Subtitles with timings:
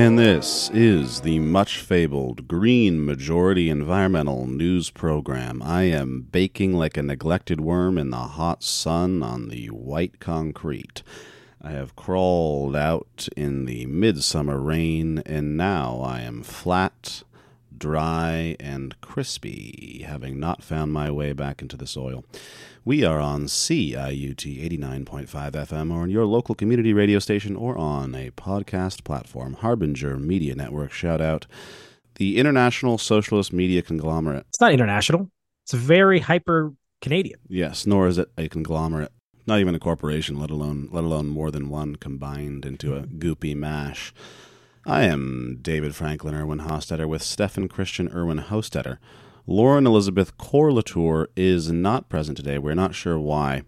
[0.00, 5.60] And this is the much fabled Green Majority Environmental News Program.
[5.62, 11.02] I am baking like a neglected worm in the hot sun on the white concrete.
[11.60, 17.22] I have crawled out in the midsummer rain, and now I am flat,
[17.80, 22.24] dry, and crispy, having not found my way back into the soil.
[22.84, 28.14] We are on CIUT 89.5 FM or on your local community radio station or on
[28.14, 29.54] a podcast platform.
[29.54, 31.46] Harbinger Media Network, shout out.
[32.14, 34.46] The International Socialist Media Conglomerate.
[34.48, 35.30] It's not international.
[35.64, 37.40] It's very hyper Canadian.
[37.48, 39.12] Yes, nor is it a conglomerate.
[39.46, 43.56] Not even a corporation, let alone let alone more than one combined into a goopy
[43.56, 44.12] mash.
[44.86, 48.96] I am David Franklin Irwin Hostetter with Stefan Christian Irwin Hostetter.
[49.46, 52.58] Lauren Elizabeth Corlatour is not present today.
[52.58, 53.64] We're not sure why.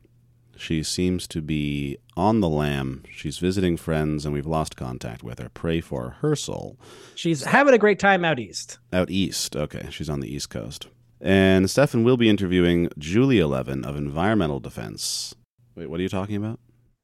[0.57, 3.03] She seems to be on the lam.
[3.11, 5.51] She's visiting friends, and we've lost contact with her.
[5.51, 6.79] Pray for her soul.
[7.15, 8.79] She's having a great time out east.
[8.91, 9.55] Out east.
[9.55, 10.89] Okay, she's on the east coast.
[11.21, 15.35] And Stefan will be interviewing Julia Levin of Environmental Defence.
[15.75, 16.59] Wait, what are you talking about?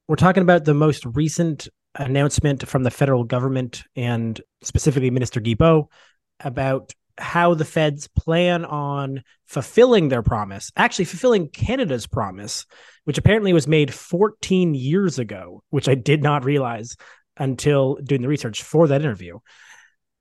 [0.07, 5.87] We're talking about the most recent announcement from the federal government and specifically Minister Guilbeault
[6.39, 12.65] about how the feds plan on fulfilling their promise, actually fulfilling Canada's promise,
[13.03, 16.95] which apparently was made 14 years ago, which I did not realize
[17.37, 19.39] until doing the research for that interview,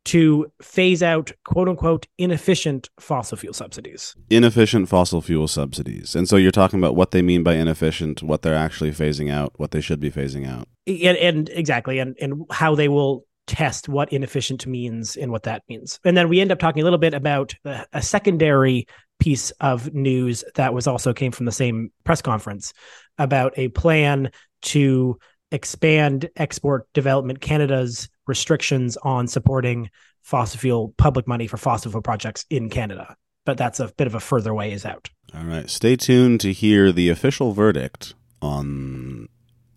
[0.08, 4.16] to phase out quote unquote inefficient fossil fuel subsidies.
[4.30, 6.16] Inefficient fossil fuel subsidies.
[6.16, 9.52] And so you're talking about what they mean by inefficient, what they're actually phasing out,
[9.56, 10.66] what they should be phasing out.
[10.86, 15.62] And, and exactly, and, and how they will test what inefficient means and what that
[15.68, 16.00] means.
[16.04, 18.86] And then we end up talking a little bit about a, a secondary
[19.20, 22.72] piece of news that was also came from the same press conference
[23.18, 24.30] about a plan
[24.62, 25.18] to
[25.50, 29.90] expand export development Canada's restrictions on supporting
[30.22, 33.16] fossil fuel public money for fossil fuel projects in Canada.
[33.44, 35.08] But that's a bit of a further ways out.
[35.34, 35.68] All right.
[35.70, 39.28] Stay tuned to hear the official verdict on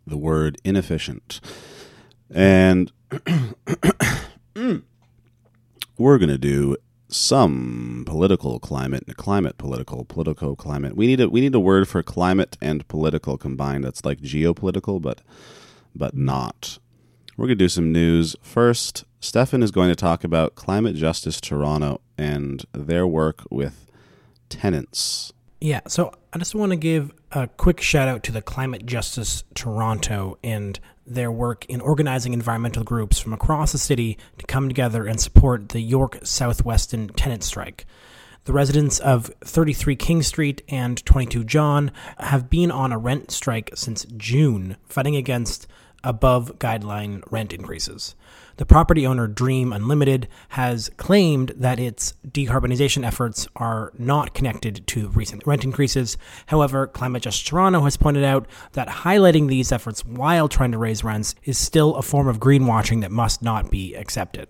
[0.05, 1.39] the word inefficient.
[2.29, 2.91] And
[4.55, 6.75] we're going to do
[7.07, 10.95] some political climate, climate political, political climate.
[10.95, 13.83] We need a we need a word for climate and political combined.
[13.83, 15.21] That's like geopolitical, but
[15.95, 16.79] but not.
[17.37, 19.05] We're going to do some news first.
[19.19, 23.87] Stefan is going to talk about Climate Justice Toronto and their work with
[24.49, 25.31] tenants.
[25.59, 29.43] Yeah, so I just want to give a quick shout out to the Climate Justice
[29.53, 35.05] Toronto and their work in organizing environmental groups from across the city to come together
[35.05, 37.85] and support the York South-Weston tenant strike.
[38.45, 43.69] The residents of 33 King Street and 22 John have been on a rent strike
[43.75, 45.67] since June, fighting against
[46.03, 48.15] above guideline rent increases.
[48.57, 55.09] The property owner Dream Unlimited has claimed that its decarbonization efforts are not connected to
[55.09, 56.17] recent rent increases.
[56.47, 61.03] However, Climate Justice Toronto has pointed out that highlighting these efforts while trying to raise
[61.03, 64.49] rents is still a form of greenwashing that must not be accepted.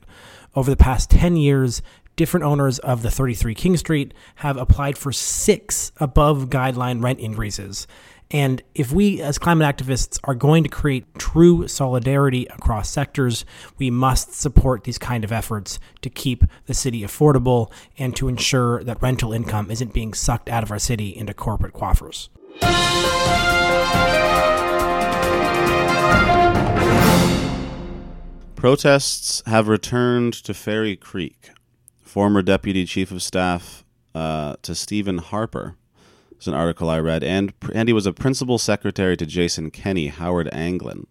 [0.56, 1.82] Over the past 10 years,
[2.18, 7.88] different owners of the 33 King Street have applied for six above guideline rent increases.
[8.32, 13.44] And if we, as climate activists, are going to create true solidarity across sectors,
[13.78, 18.84] we must support these kind of efforts to keep the city affordable and to ensure
[18.86, 22.30] that rental income isn't being sucked out of our city into corporate coffers.
[28.56, 31.50] Protests have returned to Fairy Creek.
[32.02, 35.76] Former Deputy Chief of Staff uh, to Stephen Harper
[36.42, 40.08] it's an article I read, and and he was a principal secretary to Jason Kenney,
[40.08, 41.06] Howard Anglin.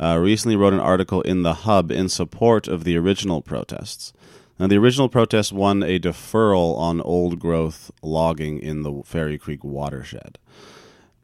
[0.00, 4.12] Uh, recently wrote an article in the Hub in support of the original protests.
[4.60, 9.64] Now, the original protests won a deferral on old growth logging in the Fairy Creek
[9.64, 10.38] watershed.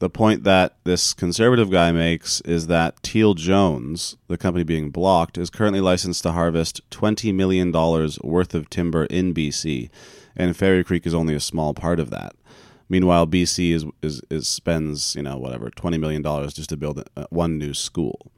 [0.00, 5.38] The point that this conservative guy makes is that Teal Jones, the company being blocked,
[5.38, 7.70] is currently licensed to harvest $20 million
[8.24, 9.88] worth of timber in BC,
[10.34, 12.34] and Fairy Creek is only a small part of that.
[12.90, 17.08] Meanwhile, BC is, is, is spends you know whatever twenty million dollars just to build
[17.30, 18.32] one new school.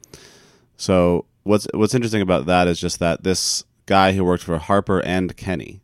[0.77, 5.01] So what's what's interesting about that is just that this guy who worked for Harper
[5.01, 5.81] and Kenney,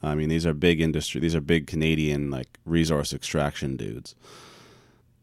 [0.00, 4.14] I mean these are big industry, these are big Canadian like resource extraction dudes,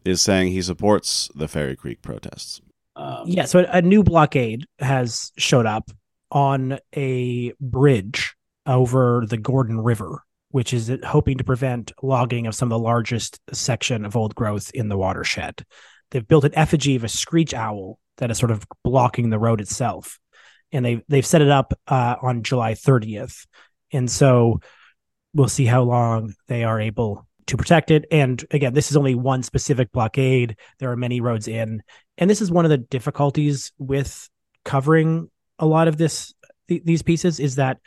[0.04, 2.60] is saying he supports the Fairy Creek protests.
[2.94, 5.90] Um, yeah, so a new blockade has showed up
[6.30, 8.36] on a bridge
[8.66, 13.40] over the Gordon River which is hoping to prevent logging of some of the largest
[13.52, 15.64] section of old growth in the watershed.
[16.10, 19.60] They've built an effigy of a screech owl that is sort of blocking the road
[19.60, 20.18] itself.
[20.70, 23.46] and they they've set it up uh, on July 30th,
[23.92, 24.60] and so
[25.34, 28.04] we'll see how long they are able to protect it.
[28.10, 30.56] And again, this is only one specific blockade.
[30.78, 31.82] There are many roads in,
[32.18, 34.28] and this is one of the difficulties with
[34.64, 36.34] covering a lot of this
[36.68, 37.78] th- these pieces is that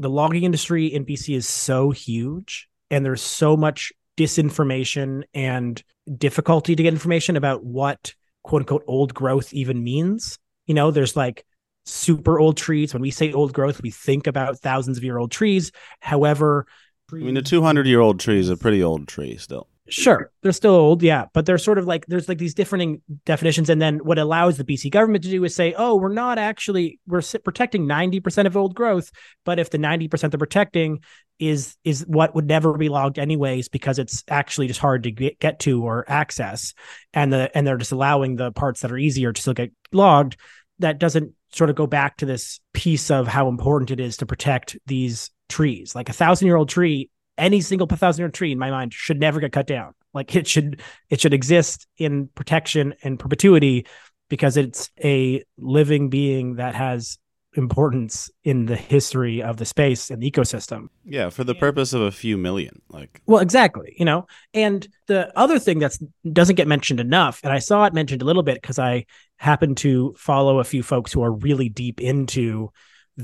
[0.00, 5.82] the logging industry in BC is so huge, and there's so much disinformation and
[6.16, 10.38] difficulty to get information about what quote unquote old growth even means.
[10.66, 11.44] You know, there's like
[11.84, 12.94] super old trees.
[12.94, 15.70] When we say old growth, we think about thousands of year old trees.
[16.00, 16.66] However,
[17.12, 19.68] I mean, a 200 year old tree is a pretty old tree still.
[19.92, 23.68] Sure, they're still old, yeah, but they're sort of like there's like these different definitions,
[23.68, 27.00] and then what allows the BC government to do is say, oh, we're not actually
[27.08, 29.10] we're protecting ninety percent of old growth,
[29.44, 31.00] but if the ninety percent they're protecting
[31.40, 35.40] is is what would never be logged anyways because it's actually just hard to get,
[35.40, 36.72] get to or access,
[37.12, 40.36] and the and they're just allowing the parts that are easier to still get logged.
[40.78, 44.26] That doesn't sort of go back to this piece of how important it is to
[44.26, 45.96] protect these trees.
[45.96, 47.10] Like a thousand year old tree
[47.40, 49.94] any single thousand year tree in my mind should never get cut down.
[50.14, 53.86] Like it should it should exist in protection and perpetuity
[54.28, 57.18] because it's a living being that has
[57.54, 60.88] importance in the history of the space and the ecosystem.
[61.04, 62.80] Yeah, for the purpose of a few million.
[62.88, 64.26] Like Well, exactly, you know.
[64.54, 65.96] And the other thing that
[66.32, 69.74] doesn't get mentioned enough and I saw it mentioned a little bit cuz I happen
[69.76, 72.70] to follow a few folks who are really deep into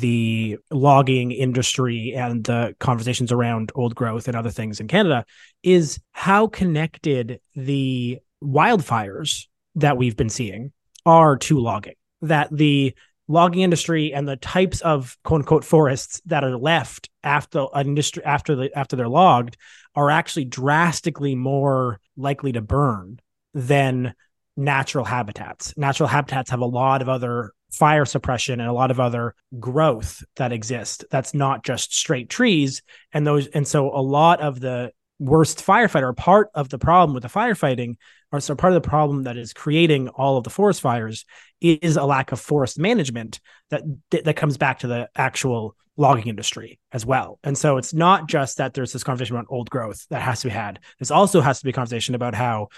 [0.00, 5.24] the logging industry and the conversations around old growth and other things in Canada
[5.62, 10.72] is how connected the wildfires that we've been seeing
[11.04, 11.94] are to logging.
[12.22, 12.94] That the
[13.28, 18.54] logging industry and the types of quote unquote forests that are left after industry after
[18.54, 19.56] the after they're logged
[19.94, 23.18] are actually drastically more likely to burn
[23.54, 24.14] than
[24.56, 25.76] natural habitats.
[25.76, 30.22] Natural habitats have a lot of other fire suppression and a lot of other growth
[30.36, 32.82] that exist that's not just straight trees
[33.12, 37.22] and those and so a lot of the worst firefighter part of the problem with
[37.22, 37.96] the firefighting
[38.32, 41.24] or so part of the problem that is creating all of the forest fires
[41.60, 43.40] is a lack of forest management
[43.70, 47.38] that that comes back to the actual logging industry as well.
[47.42, 50.48] And so it's not just that there's this conversation about old growth that has to
[50.48, 50.80] be had.
[50.98, 52.68] This also has to be a conversation about how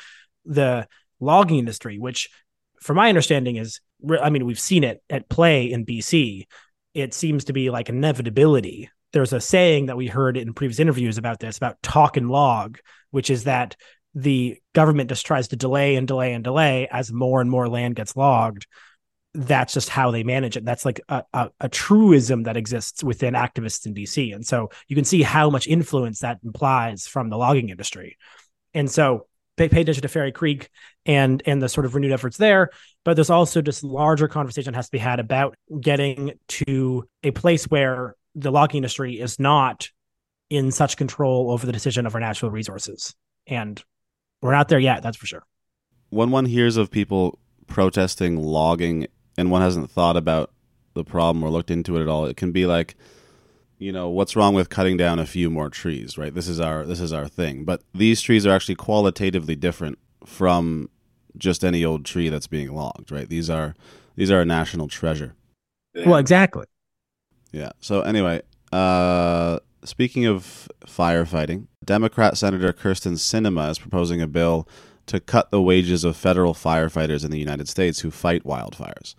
[0.45, 0.87] the
[1.21, 2.29] logging industry, which
[2.81, 3.81] from my understanding is
[4.21, 6.47] I mean, we've seen it at play in BC.
[6.95, 8.91] It seems to be like inevitability.
[9.13, 12.79] There's a saying that we heard in previous interviews about this, about talk and log,
[13.11, 13.77] which is that
[14.15, 17.97] the government just tries to delay and delay and delay as more and more land
[17.97, 18.67] gets logged.
[19.35, 20.65] That's just how they manage it.
[20.65, 24.35] That's like a, a, a truism that exists within activists in BC.
[24.35, 28.17] And so you can see how much influence that implies from the logging industry.
[28.75, 29.27] And so
[29.59, 30.69] pay, attention to Fairy Creek
[31.05, 32.71] and and the sort of renewed efforts there.
[33.05, 37.65] But there's also just larger conversation has to be had about getting to a place
[37.65, 39.91] where the logging industry is not
[40.51, 43.15] in such control over the decision of our natural resources.
[43.47, 43.83] And
[44.41, 45.45] we're not there yet, that's for sure.
[46.11, 50.53] When one hears of people protesting logging and one hasn't thought about
[50.95, 52.97] the problem or looked into it at all, it can be like
[53.79, 56.35] you know what's wrong with cutting down a few more trees right?
[56.35, 57.65] This is our this is our thing.
[57.65, 60.91] But these trees are actually qualitatively different from
[61.37, 63.29] just any old tree that's being logged right?
[63.29, 63.75] These are
[64.17, 65.35] these are a national treasure.
[65.95, 66.67] Well exactly.
[67.53, 67.71] Yeah.
[67.81, 68.43] So anyway
[68.73, 74.69] uh speaking of firefighting democrat senator kyrsten sinema is proposing a bill
[75.07, 79.15] to cut the wages of federal firefighters in the united states who fight wildfires.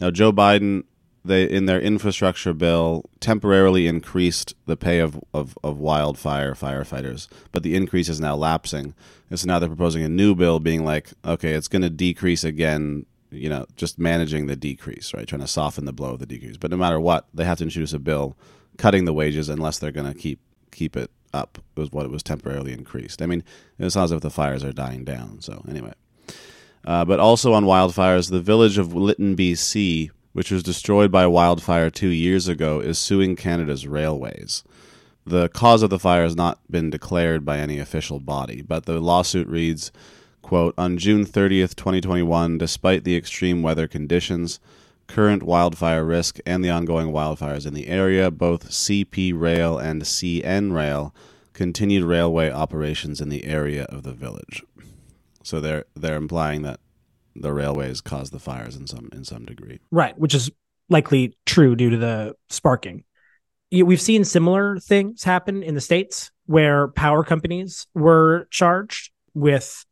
[0.00, 0.84] Now joe biden
[1.26, 7.62] they in their infrastructure bill temporarily increased the pay of, of, of wildfire firefighters, but
[7.62, 8.94] the increase is now lapsing.
[9.30, 12.44] And so now they're proposing a new bill being like, okay, it's going to decrease
[12.44, 15.26] again, you know, just managing the decrease, right?
[15.26, 16.56] Trying to soften the blow of the decrease.
[16.56, 18.36] But no matter what, they have to introduce a bill
[18.78, 20.40] cutting the wages unless they're going to keep
[20.70, 23.22] keep it up was what it was temporarily increased.
[23.22, 23.42] I mean,
[23.78, 25.40] it sounds if the fires are dying down.
[25.40, 25.92] So anyway.
[26.84, 31.88] Uh, but also on wildfires, the village of Lytton, BC, which was destroyed by wildfire
[31.88, 34.62] two years ago, is suing Canada's railways.
[35.24, 39.00] The cause of the fire has not been declared by any official body, but the
[39.00, 39.90] lawsuit reads,
[40.42, 44.60] quote, On June 30th, 2021, despite the extreme weather conditions,
[45.06, 50.70] current wildfire risk, and the ongoing wildfires in the area, both CP Rail and CN
[50.70, 51.14] Rail
[51.54, 54.62] continued railway operations in the area of the village.
[55.42, 56.78] So they're they're implying that
[57.40, 59.80] the railways caused the fires in some in some degree.
[59.90, 60.50] Right, which is
[60.88, 63.04] likely true due to the sparking.
[63.72, 69.84] We've seen similar things happen in the states where power companies were charged with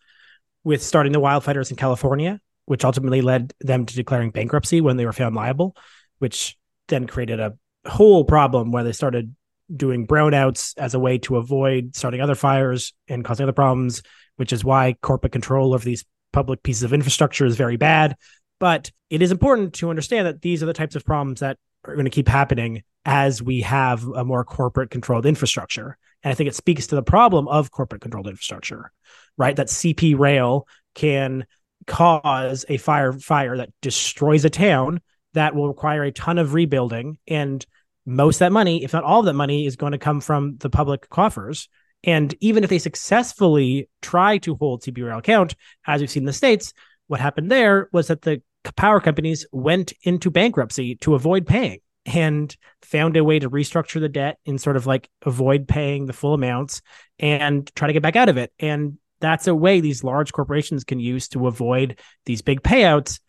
[0.62, 5.04] with starting the wildfires in California, which ultimately led them to declaring bankruptcy when they
[5.04, 5.76] were found liable,
[6.18, 6.56] which
[6.88, 7.54] then created a
[7.86, 9.34] whole problem where they started
[9.74, 14.02] doing brownouts as a way to avoid starting other fires and causing other problems,
[14.36, 18.16] which is why corporate control of these public pieces of infrastructure is very bad.
[18.60, 21.94] But it is important to understand that these are the types of problems that are
[21.94, 25.96] going to keep happening as we have a more corporate controlled infrastructure.
[26.22, 28.90] And I think it speaks to the problem of corporate controlled infrastructure,
[29.36, 29.56] right?
[29.56, 31.46] That CP rail can
[31.86, 35.00] cause a fire fire that destroys a town
[35.34, 37.66] that will require a ton of rebuilding and
[38.06, 40.70] most that money if not all of that money is going to come from the
[40.70, 41.68] public coffers
[42.04, 45.54] and even if they successfully try to hold CP rail account
[45.86, 46.72] as we've seen in the states
[47.06, 48.40] what happened there was that the
[48.76, 54.08] power companies went into bankruptcy to avoid paying and found a way to restructure the
[54.08, 56.82] debt and sort of like avoid paying the full amounts
[57.18, 60.84] and try to get back out of it and that's a way these large corporations
[60.84, 63.20] can use to avoid these big payouts.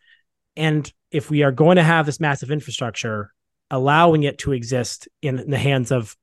[0.54, 3.32] And if we are going to have this massive infrastructure,
[3.70, 6.14] allowing it to exist in the hands of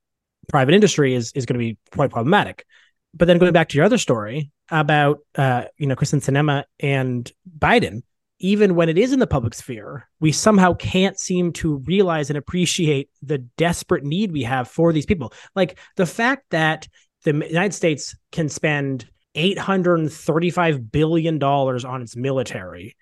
[0.49, 2.65] private industry is, is going to be quite problematic.
[3.13, 7.31] But then going back to your other story about uh, you know Kyrsten Sinema and
[7.59, 8.01] Biden,
[8.39, 12.37] even when it is in the public sphere, we somehow can't seem to realize and
[12.37, 15.31] appreciate the desperate need we have for these people.
[15.55, 16.87] Like the fact that
[17.23, 22.95] the United States can spend $835 billion on its military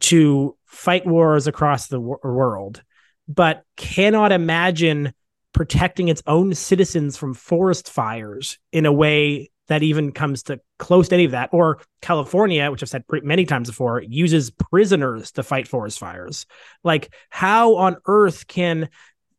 [0.00, 2.82] to fight wars across the world,
[3.28, 5.12] but cannot imagine
[5.56, 11.08] protecting its own citizens from forest fires in a way that even comes to close
[11.08, 11.48] to any of that.
[11.50, 16.44] Or California, which I've said many times before, uses prisoners to fight forest fires.
[16.84, 18.90] Like, how on earth can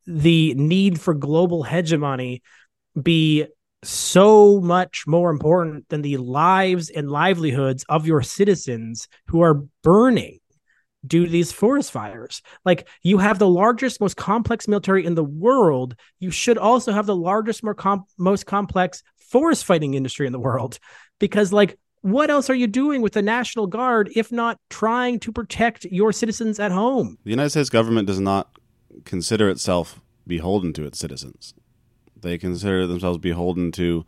[0.08, 2.42] the need for global hegemony
[3.00, 3.46] be
[3.84, 10.40] so much more important than the lives and livelihoods of your citizens who are burning
[11.08, 12.42] due to these forest fires.
[12.66, 15.96] Like you have the largest, most complex military in the world.
[16.20, 20.40] You should also have the largest, more com- most complex forest fighting industry in the
[20.40, 20.80] world.
[21.20, 25.32] Because, like, what else are you doing with the National Guard if not trying to
[25.32, 27.18] protect your citizens at home?
[27.24, 28.58] The United States government does not
[29.04, 31.54] consider itself beholden to its citizens.
[32.16, 34.06] They consider themselves beholden to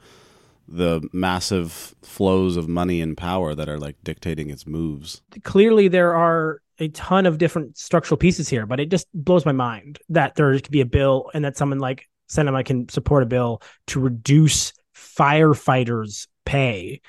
[0.67, 5.21] the massive flows of money and power that are like dictating its moves.
[5.43, 9.51] Clearly, there are a ton of different structural pieces here, but it just blows my
[9.51, 13.25] mind that there could be a bill and that someone like Sinema can support a
[13.25, 17.01] bill to reduce firefighters' pay,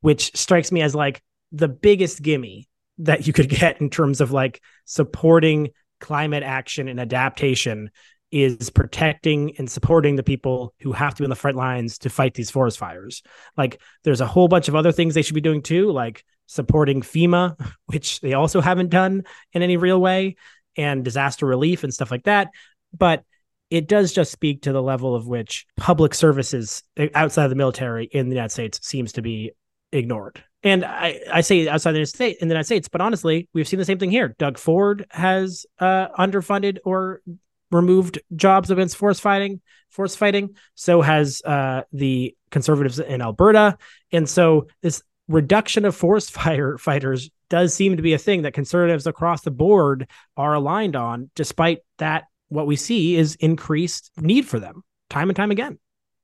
[0.00, 2.68] which strikes me as like the biggest gimme
[2.98, 7.90] that you could get in terms of like supporting climate action and adaptation
[8.30, 12.10] is protecting and supporting the people who have to be on the front lines to
[12.10, 13.22] fight these forest fires.
[13.56, 17.02] Like there's a whole bunch of other things they should be doing too, like supporting
[17.02, 20.36] FEMA, which they also haven't done in any real way,
[20.76, 22.48] and disaster relief and stuff like that.
[22.96, 23.24] But
[23.70, 26.82] it does just speak to the level of which public services
[27.14, 29.52] outside of the military in the United States seems to be
[29.92, 30.42] ignored.
[30.62, 33.68] And I, I say outside the United States in the United States, but honestly, we've
[33.68, 34.34] seen the same thing here.
[34.38, 37.22] Doug Ford has uh, underfunded or
[37.70, 40.56] removed jobs against force fighting, forest fighting.
[40.74, 43.78] So has uh, the conservatives in Alberta,
[44.12, 48.54] and so this reduction of forest fire fighters does seem to be a thing that
[48.54, 54.46] conservatives across the board are aligned on, despite that what we see is increased need
[54.46, 55.78] for them time and time again.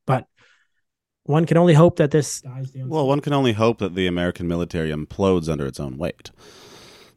[0.07, 0.27] But
[1.25, 2.43] one can only hope that this
[2.77, 6.31] well, one can only hope that the American military implodes under its own weight.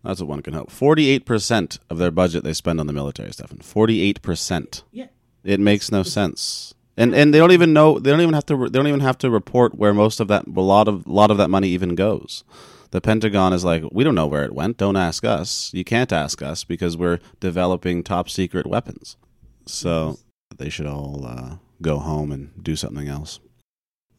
[0.06, 0.72] That's what one can hope.
[0.72, 3.58] Forty-eight percent of their budget they spend on the military, Stefan.
[3.58, 4.84] Forty-eight percent.
[4.92, 5.08] Yeah.
[5.44, 6.74] It makes no sense.
[6.96, 8.00] And and they don't even know.
[8.00, 8.70] They don't even have to.
[8.70, 10.46] They don't even have to report where most of that.
[10.48, 12.44] A lot of a lot of that money even goes.
[12.92, 14.78] The Pentagon is like, we don't know where it went.
[14.78, 15.74] Don't ask us.
[15.74, 19.18] You can't ask us because we're developing top secret weapons.
[19.66, 20.20] So
[20.56, 23.42] they should all uh, go home and do something else.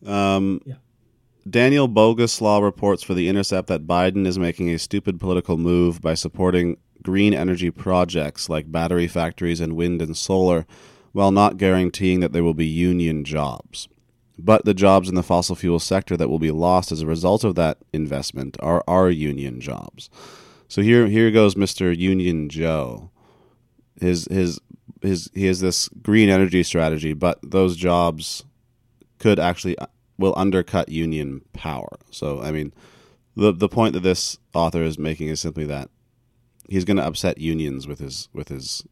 [0.04, 0.74] Um, yeah.
[1.48, 6.14] Daniel Boguslaw reports for The Intercept that Biden is making a stupid political move by
[6.14, 10.66] supporting green energy projects like battery factories and wind and solar,
[11.12, 13.86] while not guaranteeing that there will be union jobs.
[14.36, 17.44] But the jobs in the fossil fuel sector that will be lost as a result
[17.44, 20.10] of that investment are our union jobs.
[20.66, 21.96] So here, here goes Mr.
[21.96, 23.10] Union Joe.
[24.00, 24.60] His, his,
[25.00, 28.44] his, he has this green energy strategy, but those jobs
[29.18, 29.76] could actually
[30.18, 31.98] will undercut union power.
[32.10, 32.72] So, I mean,
[33.34, 35.90] the the point that this author is making is simply that
[36.68, 38.84] he's going to upset unions with his with his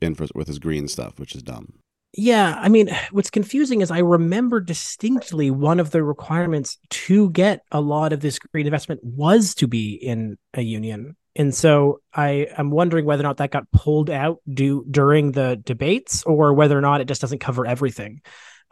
[0.00, 1.74] with his green stuff, which is dumb.
[2.14, 7.62] Yeah, I mean, what's confusing is I remember distinctly one of the requirements to get
[7.72, 11.16] a lot of this green investment was to be in a union.
[11.34, 15.56] And so I am wondering whether or not that got pulled out do, during the
[15.56, 18.20] debates or whether or not it just doesn't cover everything.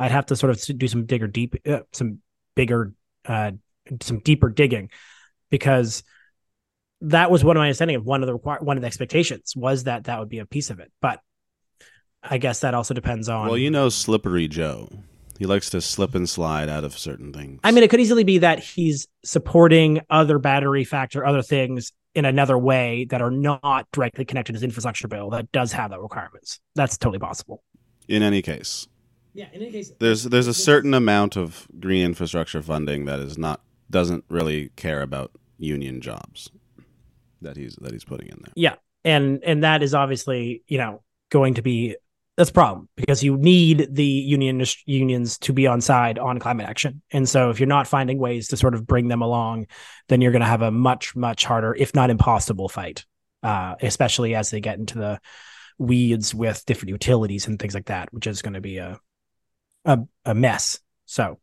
[0.00, 2.20] I'd have to sort of do some digger deep, uh, some
[2.56, 2.94] bigger,
[3.26, 3.52] uh,
[4.00, 4.90] some deeper digging
[5.50, 6.02] because
[7.02, 9.84] that was one of my understanding of one of the one of the expectations was
[9.84, 10.90] that that would be a piece of it.
[11.02, 11.20] But
[12.22, 13.46] I guess that also depends on.
[13.46, 14.88] Well, you know, Slippery Joe.
[15.38, 17.60] He likes to slip and slide out of certain things.
[17.64, 22.26] I mean, it could easily be that he's supporting other battery factor, other things in
[22.26, 26.00] another way that are not directly connected to his infrastructure bill that does have that
[26.00, 26.60] requirements.
[26.74, 27.62] That's totally possible.
[28.06, 28.86] In any case.
[29.32, 29.92] Yeah, in any case.
[29.98, 33.60] There's there's a certain amount of green infrastructure funding that is not
[33.90, 36.50] doesn't really care about union jobs
[37.42, 38.52] that he's that he's putting in there.
[38.56, 38.74] Yeah.
[39.04, 41.96] And and that is obviously, you know, going to be
[42.36, 46.66] that's a problem because you need the union unions to be on side on climate
[46.68, 47.02] action.
[47.10, 49.66] And so if you're not finding ways to sort of bring them along,
[50.08, 53.04] then you're going to have a much much harder, if not impossible, fight.
[53.42, 55.18] Uh, especially as they get into the
[55.78, 58.98] weeds with different utilities and things like that, which is going to be a
[59.84, 60.80] a, a mess.
[61.06, 61.38] So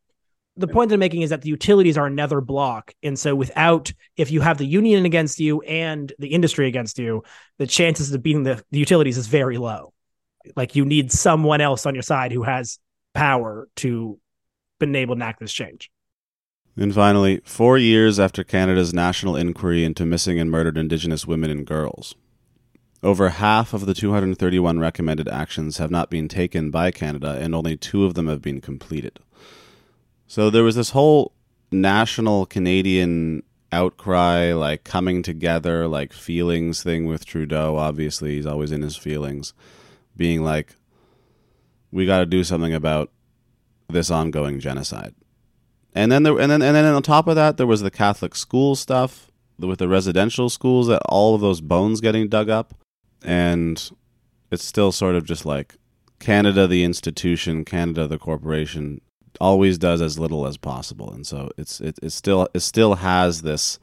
[0.56, 2.94] the point I'm making is that the utilities are another block.
[3.03, 7.24] And so without if you have the union against you and the industry against you,
[7.58, 9.94] the chances of beating the, the utilities is very low
[10.56, 12.79] like you need someone else on your side who has
[13.13, 14.20] power to
[14.79, 15.89] been able to enact this change.
[16.75, 21.65] And finally, four years after Canada's national inquiry into missing and murdered Indigenous women and
[21.65, 22.15] girls,
[23.04, 27.77] over half of the 231 recommended actions have not been taken by Canada, and only
[27.77, 29.20] two of them have been completed.
[30.27, 31.34] So there was this whole
[31.72, 37.77] national Canadian outcry, like coming together, like feelings thing with Trudeau.
[37.77, 39.54] Obviously, he's always in his feelings
[40.15, 40.76] being like,
[41.91, 43.12] we got to do something about
[43.88, 45.13] this ongoing genocide.
[45.93, 48.36] And then there, and then and then on top of that, there was the Catholic
[48.36, 52.76] school stuff with the residential schools that all of those bones getting dug up,
[53.28, 53.92] and
[54.50, 55.76] it's still sort of just like
[56.20, 59.02] Canada, the institution, Canada, the corporation,
[59.40, 63.44] always does as little as possible, and so it's it, it still it still has
[63.44, 63.78] this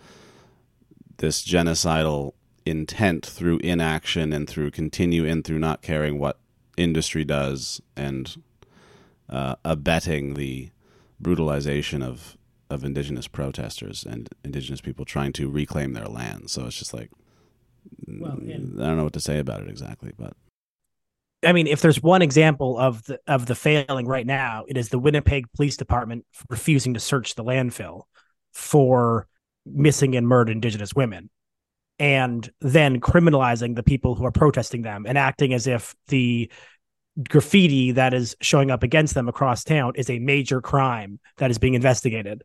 [1.19, 2.33] this genocidal
[2.67, 6.41] intent through inaction and through continue and through not caring what
[6.77, 8.43] industry does and
[9.29, 10.71] uh, abetting the
[11.21, 12.37] brutalization of
[12.71, 16.51] of indigenous protesters and indigenous people trying to reclaim their land.
[16.51, 17.11] So it's just like
[18.07, 20.35] well, I don't know what to say about it exactly, but
[21.45, 24.89] I mean, if there's one example of the of the failing right now, it is
[24.89, 28.03] the Winnipeg Police Department refusing to search the landfill
[28.53, 29.27] for
[29.67, 31.31] missing and murdered Indigenous women
[31.99, 36.51] and then criminalizing the people who are protesting them and acting as if the
[37.29, 41.59] graffiti that is showing up against them across town is a major crime that is
[41.59, 42.43] being investigated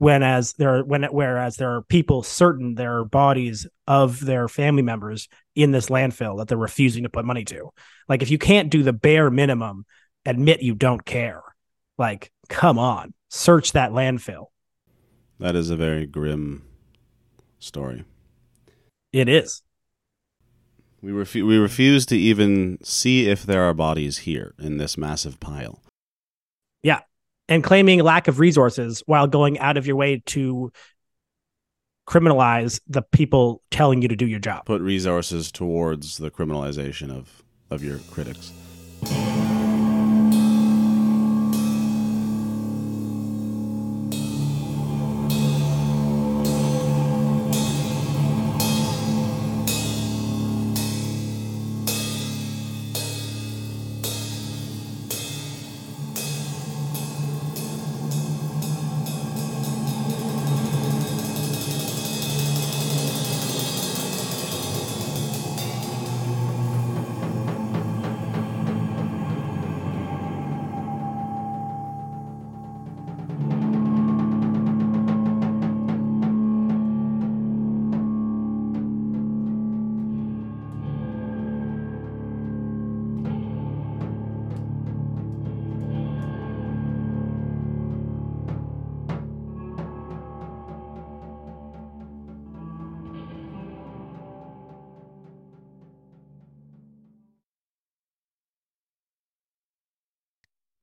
[0.00, 4.82] whereas there are when whereas there are people certain there are bodies of their family
[4.82, 7.70] members in this landfill that they're refusing to put money to
[8.08, 9.84] like if you can't do the bare minimum
[10.26, 11.42] admit you don't care
[11.98, 14.46] like come on search that landfill
[15.38, 16.62] that is a very grim
[17.58, 18.04] story
[19.12, 19.62] it is.
[21.02, 25.40] We, refu- we refuse to even see if there are bodies here in this massive
[25.40, 25.82] pile.
[26.82, 27.00] Yeah.
[27.50, 30.72] And claiming lack of resources while going out of your way to
[32.08, 34.64] criminalize the people telling you to do your job.
[34.66, 38.52] Put resources towards the criminalization of, of your critics.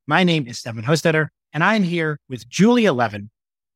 [0.10, 3.30] My name is Stefan Hostetter, and I'm here with Julia Levin,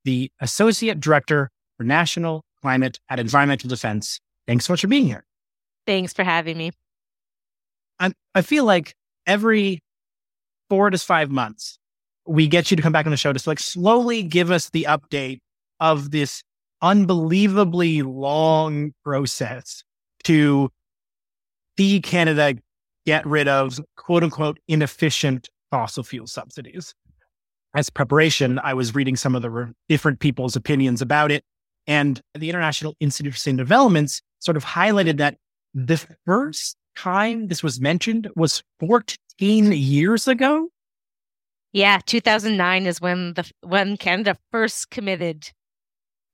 [0.06, 4.22] the Associate Director for National Climate at Environmental Defence.
[4.48, 5.26] Thanks so much for being here.
[5.86, 6.72] Thanks for having me.
[8.00, 8.96] i I feel like
[9.28, 9.84] every
[10.70, 11.78] four to five months,
[12.26, 14.86] we get you to come back on the show to like slowly give us the
[14.88, 15.40] update
[15.82, 16.44] of this
[16.82, 19.84] unbelievably long process
[20.24, 20.70] to
[21.78, 22.54] see Canada
[23.06, 26.94] get rid of quote unquote inefficient fossil fuel subsidies.
[27.74, 31.44] As preparation, I was reading some of the re- different people's opinions about it.
[31.88, 35.38] And the International Institute for Sustainable Developments sort of highlighted that
[35.74, 40.68] the first time this was mentioned was 14 years ago.
[41.74, 45.50] Yeah, 2009 is when the when Canada first committed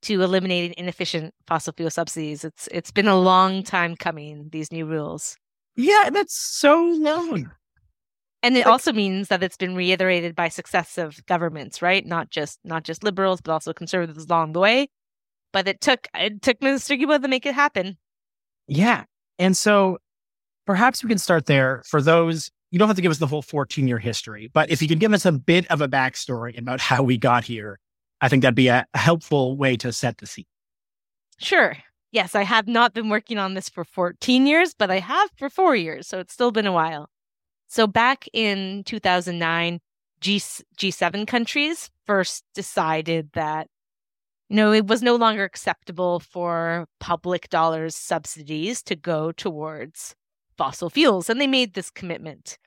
[0.03, 2.43] to eliminating inefficient fossil fuel subsidies.
[2.43, 5.37] It's it's been a long time coming these new rules.
[5.75, 7.51] Yeah, that's so long.
[8.47, 12.05] And it Like- also means that it's been reiterated by successive governments, right?
[12.05, 14.87] Not just not just liberals, but also conservatives along the way.
[15.51, 17.97] But it took it took Minister Guilbeault to make it happen.
[18.65, 19.03] Yeah.
[19.37, 19.97] And so
[20.65, 22.49] perhaps we can start there for those.
[22.71, 25.01] You don't have to give us the whole 14 year history, but if you could
[25.01, 27.79] give us a bit of a backstory about how we got here,
[28.21, 30.45] I think that'd be a a helpful way to set the scene.
[31.37, 31.75] Sure.
[32.13, 35.49] Yes, I have not been working on this for 14 years, but I have for
[35.49, 37.09] four years, so it's still been a while.
[37.67, 39.79] So back in 2009,
[40.21, 40.41] G-
[40.77, 43.67] G7 countries first decided that,
[44.49, 50.15] you know, it was no longer acceptable for public dollars subsidies to go towards
[50.57, 52.57] fossil fuels, and they made this commitment.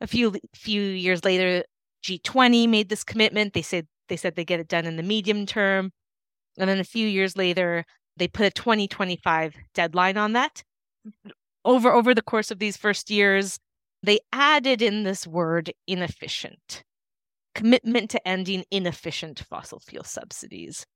[0.00, 1.64] A few few years later,
[2.02, 3.54] G20 made this commitment.
[3.54, 5.92] They said they said they get it done in the medium term,
[6.58, 7.84] and then a few years later,
[8.16, 10.62] they put a 2025 deadline on that.
[11.64, 13.58] Over over the course of these first years,
[14.06, 16.84] they added in this word inefficient.
[17.54, 20.86] Commitment to ending inefficient fossil fuel subsidies.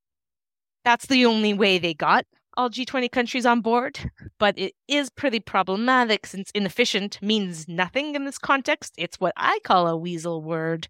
[0.85, 2.25] That's the only way they got
[2.57, 3.99] all G20 countries on board,
[4.37, 8.93] but it is pretty problematic since inefficient means nothing in this context.
[8.97, 10.87] It's what I call a weasel word.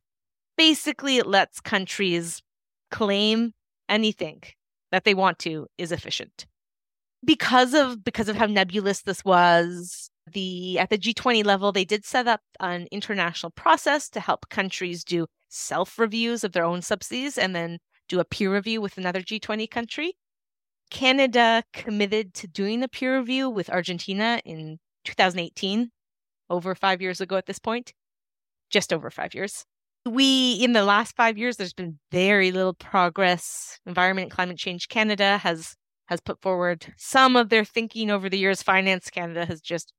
[0.57, 2.41] Basically, it lets countries
[2.89, 3.53] claim
[3.89, 4.41] anything
[4.91, 6.45] that they want to is efficient.
[7.23, 12.05] Because of because of how nebulous this was, the at the G20 level they did
[12.05, 17.55] set up an international process to help countries do self-reviews of their own subsidies and
[17.55, 20.13] then do a peer review with another G20 country.
[20.89, 25.89] Canada committed to doing a peer review with Argentina in 2018,
[26.49, 27.93] over 5 years ago at this point.
[28.69, 29.65] Just over 5 years
[30.05, 34.87] we in the last five years there's been very little progress environment and climate change
[34.87, 35.75] canada has
[36.07, 39.93] has put forward some of their thinking over the years finance canada has just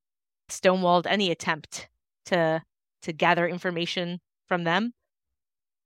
[0.48, 1.88] stonewalled any attempt
[2.26, 2.62] to
[3.02, 4.92] to gather information from them.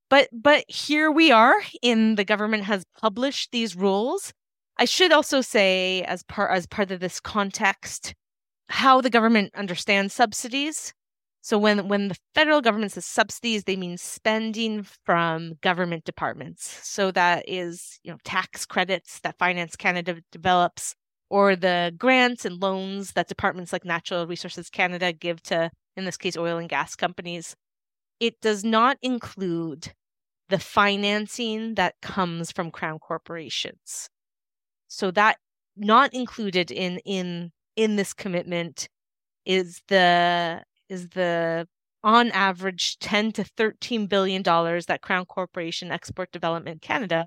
[0.09, 4.33] But but here we are in the government has published these rules.
[4.79, 8.15] I should also say as part as part of this context
[8.69, 10.93] how the government understands subsidies.
[11.41, 16.81] So when when the federal government says subsidies, they mean spending from government departments.
[16.83, 20.95] So that is, you know, tax credits that Finance Canada develops,
[21.31, 26.17] or the grants and loans that departments like Natural Resources Canada give to, in this
[26.17, 27.57] case, oil and gas companies.
[28.21, 29.93] It does not include
[30.49, 34.09] the financing that comes from crown corporations.
[34.89, 35.39] So that
[35.77, 38.89] not included in in in this commitment
[39.45, 41.67] is the is the
[42.05, 47.27] on average 10 to 13 billion dollars that Crown Corporation Export Development Canada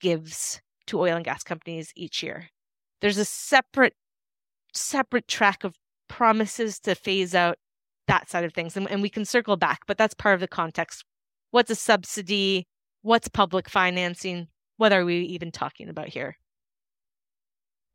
[0.00, 2.48] gives to oil and gas companies each year.
[3.00, 3.94] There's a separate
[4.72, 5.74] separate track of
[6.08, 7.56] promises to phase out
[8.06, 10.48] that side of things and, and we can circle back, but that's part of the
[10.48, 11.04] context.
[11.50, 12.66] What's a subsidy?
[13.02, 14.48] What's public financing?
[14.76, 16.36] What are we even talking about here?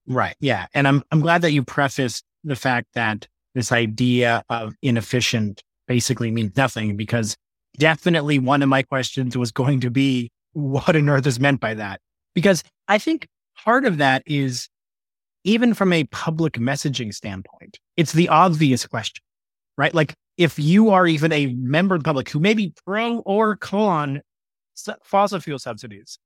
[0.07, 0.35] Right.
[0.39, 0.67] Yeah.
[0.73, 6.31] And I'm I'm glad that you prefaced the fact that this idea of inefficient basically
[6.31, 7.35] means nothing because
[7.77, 11.73] definitely one of my questions was going to be what on earth is meant by
[11.73, 11.99] that?
[12.33, 14.69] Because I think part of that is
[15.45, 19.23] even from a public messaging standpoint, it's the obvious question,
[19.77, 19.93] right?
[19.93, 23.55] Like if you are even a member of the public who may be pro or
[23.55, 24.21] con
[25.03, 26.19] fossil fuel subsidies,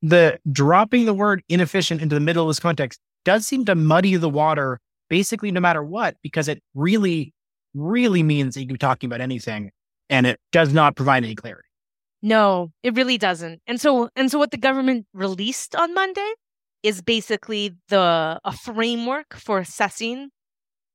[0.00, 4.16] the dropping the word inefficient into the middle of this context does seem to muddy
[4.16, 7.34] the water basically no matter what, because it really,
[7.74, 9.70] really means that you can be talking about anything
[10.08, 11.68] and it does not provide any clarity.
[12.22, 13.60] No, it really doesn't.
[13.66, 16.32] And so and so what the government released on Monday
[16.82, 20.30] is basically the a framework for assessing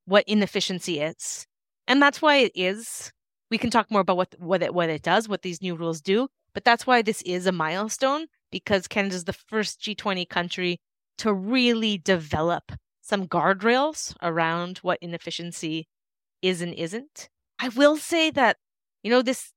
[0.05, 1.45] what inefficiency is.
[1.87, 3.11] And that's why it is
[3.49, 6.01] we can talk more about what what it what it does, what these new rules
[6.01, 10.79] do, but that's why this is a milestone because Canada's the first G20 country
[11.19, 12.71] to really develop
[13.01, 15.87] some guardrails around what inefficiency
[16.41, 17.29] is and isn't.
[17.59, 18.57] I will say that
[19.03, 19.53] you know this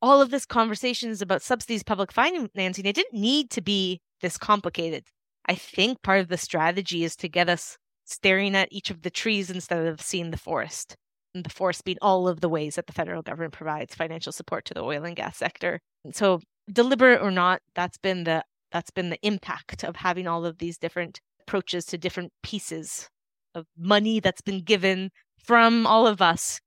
[0.00, 4.36] all of this conversation is about subsidies public financing it didn't need to be this
[4.36, 5.04] complicated.
[5.46, 9.10] I think part of the strategy is to get us staring at each of the
[9.10, 10.96] trees instead of seeing the forest.
[11.34, 14.64] And the forest being all of the ways that the federal government provides financial support
[14.66, 15.78] to the oil and gas sector.
[16.04, 16.40] And so
[16.72, 20.78] deliberate or not, that's been the that's been the impact of having all of these
[20.78, 23.08] different approaches to different pieces
[23.54, 25.10] of money that's been given
[25.42, 26.60] from all of us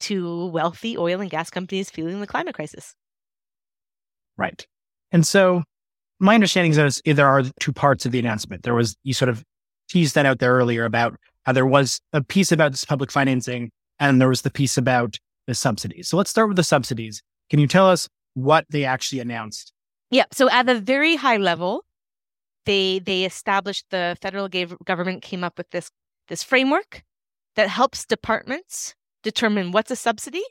[0.00, 2.94] to wealthy oil and gas companies feeling the climate crisis.
[4.36, 4.66] Right.
[5.12, 5.62] And so
[6.20, 8.62] my understanding is there are two parts of the announcement.
[8.62, 9.44] There was, you sort of
[9.88, 13.70] teased that out there earlier about how there was a piece about this public financing
[13.98, 16.08] and there was the piece about the subsidies.
[16.08, 17.22] So let's start with the subsidies.
[17.50, 19.72] Can you tell us what they actually announced?
[20.10, 20.24] Yeah.
[20.32, 21.84] So at a very high level,
[22.66, 24.48] they they established the federal
[24.84, 25.90] government came up with this
[26.28, 27.02] this framework
[27.56, 30.44] that helps departments determine what's a subsidy,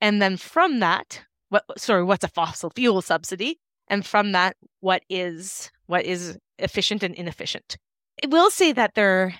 [0.00, 5.02] and then from that, what sorry, what's a fossil fuel subsidy, and from that, what
[5.08, 7.76] is what is efficient and inefficient.
[8.22, 9.34] I will say that they're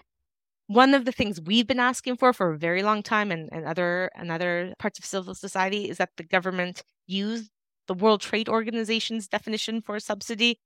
[0.67, 3.67] one of the things we've been asking for for a very long time and, and
[3.67, 7.51] other and other parts of civil society is that the government use
[7.87, 10.59] the World Trade Organization's definition for a subsidy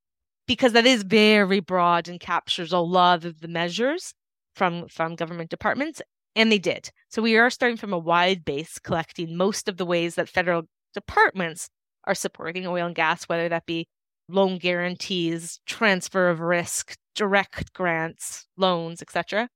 [0.47, 4.15] because that is very broad and captures a lot of the measures
[4.55, 6.01] from from government departments
[6.37, 6.91] and they did.
[7.09, 10.63] So we are starting from a wide base collecting most of the ways that federal
[10.95, 11.69] departments
[12.09, 13.87] are supporting oil and gas whether that be
[14.29, 19.49] loan guarantees, transfer of risk, direct grants, loans, etc.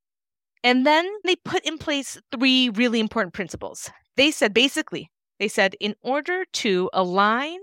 [0.63, 3.91] And then they put in place three really important principles.
[4.17, 5.09] They said basically
[5.43, 7.59] they said, in order to align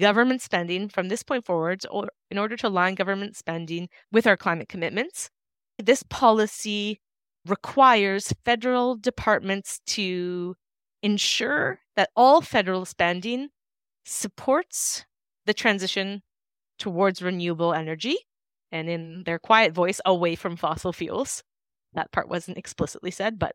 [0.00, 4.36] government spending from this point forwards, or in order to align government spending with our
[4.36, 5.30] climate commitments,
[5.78, 6.98] this policy
[7.46, 10.56] requires federal departments to
[11.02, 13.50] ensure that all federal spending
[14.04, 15.04] supports
[15.46, 16.22] the transition
[16.78, 18.16] towards renewable energy
[18.70, 21.42] and in their quiet voice away from fossil fuels.
[21.94, 23.54] That part wasn't explicitly said, but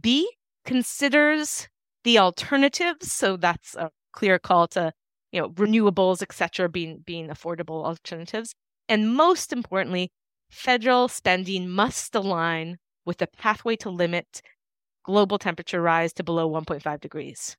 [0.00, 0.28] B
[0.64, 1.68] considers
[2.04, 3.12] the alternatives.
[3.12, 4.92] So that's a clear call to,
[5.30, 8.54] you know, renewables, etc., being being affordable alternatives.
[8.88, 10.10] And most importantly,
[10.50, 14.42] federal spending must align with the pathway to limit
[15.04, 17.56] global temperature rise to below 1.5 degrees,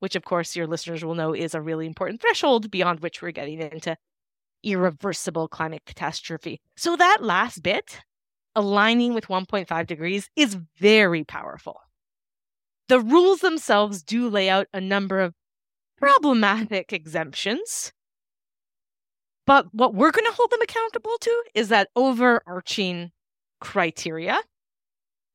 [0.00, 3.30] which of course your listeners will know is a really important threshold beyond which we're
[3.30, 3.96] getting into
[4.62, 6.60] irreversible climate catastrophe.
[6.76, 8.00] So that last bit,
[8.54, 11.80] aligning with 1.5 degrees, is very powerful
[12.90, 15.32] the rules themselves do lay out a number of
[15.96, 17.92] problematic exemptions.
[19.46, 23.12] But what we're going to hold them accountable to is that overarching
[23.60, 24.40] criteria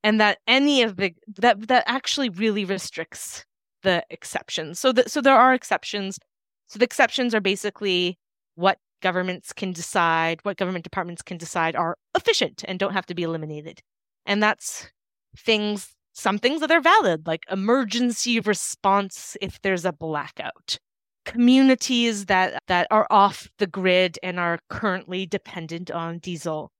[0.04, 3.45] and that any of the that that actually really restricts
[3.86, 4.80] the exceptions.
[4.80, 6.19] So that so there are exceptions.
[6.67, 8.17] So the exceptions are basically
[8.56, 13.15] what governments can decide, what government departments can decide are efficient and don't have to
[13.15, 13.80] be eliminated.
[14.26, 14.91] And that's
[15.38, 20.80] things some things that are valid, like emergency response if there's a blackout.
[21.26, 26.71] Communities that, that are off the grid and are currently dependent on diesel.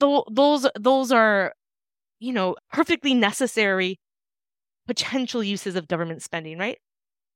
[0.00, 1.52] those, those are,
[2.18, 3.98] you know, perfectly necessary
[4.92, 6.78] potential uses of government spending, right?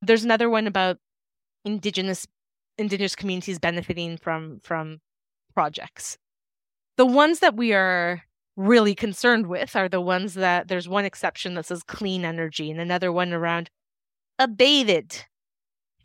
[0.03, 0.99] There's another one about
[1.65, 2.27] indigenous
[2.77, 4.99] indigenous communities benefiting from from
[5.55, 6.19] projects.
[6.99, 8.23] The ones that we are
[8.57, 12.79] really concerned with are the ones that there's one exception that says clean energy and
[12.79, 13.71] another one around
[14.39, 15.25] abated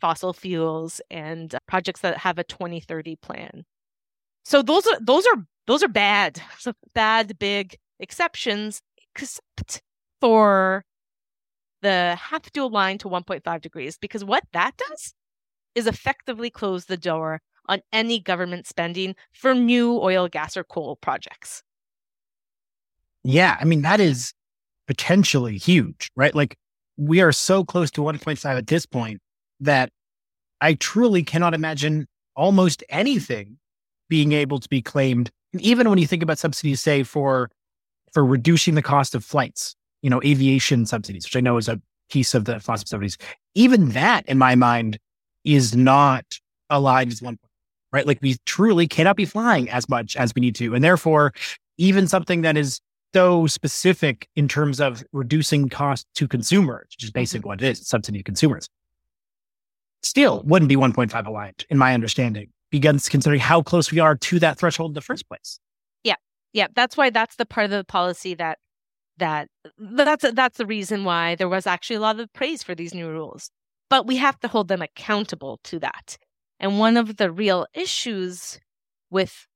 [0.00, 3.64] fossil fuels and uh, projects that have a 2030 plan.
[4.42, 6.40] So those are those are those are bad.
[6.58, 8.80] So bad big exceptions
[9.14, 9.82] except
[10.18, 10.84] for
[11.82, 15.14] the have to align to 1.5 degrees because what that does
[15.74, 20.96] is effectively close the door on any government spending for new oil, gas, or coal
[20.96, 21.62] projects.
[23.24, 23.56] Yeah.
[23.60, 24.32] I mean, that is
[24.86, 26.34] potentially huge, right?
[26.34, 26.56] Like
[26.96, 29.20] we are so close to 1.5 at this point
[29.60, 29.90] that
[30.60, 33.58] I truly cannot imagine almost anything
[34.08, 35.30] being able to be claimed.
[35.52, 37.50] And even when you think about subsidies, say for
[38.12, 41.80] for reducing the cost of flights, you know, aviation subsidies, which I know is a
[42.10, 43.16] piece of the fossil subsidies,
[43.54, 44.98] even that in my mind
[45.44, 46.24] is not
[46.68, 47.50] aligned as one point,
[47.92, 48.06] right?
[48.06, 50.74] Like we truly cannot be flying as much as we need to.
[50.74, 51.32] And therefore,
[51.78, 52.80] even something that is
[53.14, 57.20] so specific in terms of reducing cost to consumers, which is mm-hmm.
[57.20, 58.68] basically what it is, subsidy to consumers,
[60.02, 64.38] still wouldn't be 1.5 aligned, in my understanding, begins considering how close we are to
[64.38, 65.58] that threshold in the first place.
[66.02, 66.16] Yeah.
[66.52, 66.68] Yeah.
[66.74, 68.58] That's why that's the part of the policy that
[69.18, 69.48] that
[69.78, 73.08] that's that's the reason why there was actually a lot of praise for these new
[73.08, 73.50] rules.
[73.90, 76.16] But we have to hold them accountable to that.
[76.58, 78.58] And one of the real issues
[79.10, 79.46] with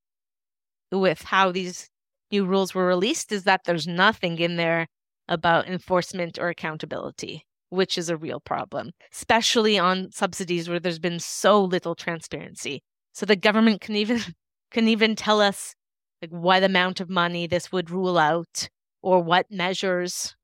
[0.92, 1.88] with how these
[2.30, 4.86] new rules were released is that there's nothing in there
[5.28, 11.18] about enforcement or accountability, which is a real problem, especially on subsidies where there's been
[11.18, 12.82] so little transparency.
[13.12, 14.20] So the government can even
[14.70, 15.74] can even tell us
[16.20, 18.68] like what amount of money this would rule out
[19.06, 20.34] or what measures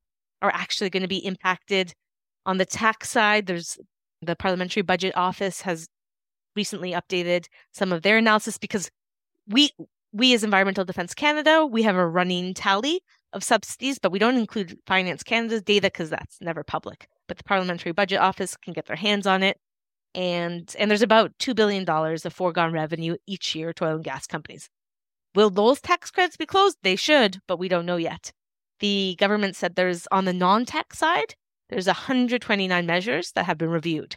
[0.41, 1.93] are actually going to be impacted.
[2.47, 3.77] On the tax side there's
[4.21, 5.89] the parliamentary budget office has
[6.55, 8.89] recently updated some of their analysis because
[9.49, 9.71] we
[10.13, 13.01] we as Environmental Defence canada we have a running tally
[13.33, 17.09] of subsidies but we don't include finance canada's data because that's never public.
[17.27, 19.59] But the parliamentary budget office can get their hands on it.
[20.15, 24.29] And and there's about $2 billion of foregone revenue each year to oil and gas
[24.29, 24.69] companies.
[25.35, 26.77] Will those tax credits be closed?
[26.85, 28.33] They should but we don't know yet
[28.83, 31.35] the government said there's on the non-tax side
[31.71, 34.17] there's 129 measures that have been reviewed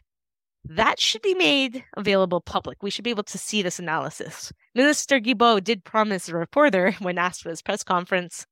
[0.70, 2.82] that should be made available public.
[2.82, 4.52] We should be able to see this analysis.
[4.74, 8.46] Minister Guilbeault did promise a reporter when asked for his press conference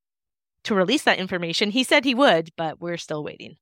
[0.66, 1.72] to release that information.
[1.72, 3.56] He said he would, but we're still waiting.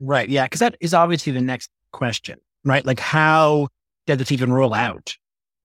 [0.00, 0.28] Right.
[0.28, 0.44] Yeah.
[0.44, 2.84] Because that is obviously the next question, right?
[2.84, 3.68] Like, how
[4.06, 5.16] did this even roll out?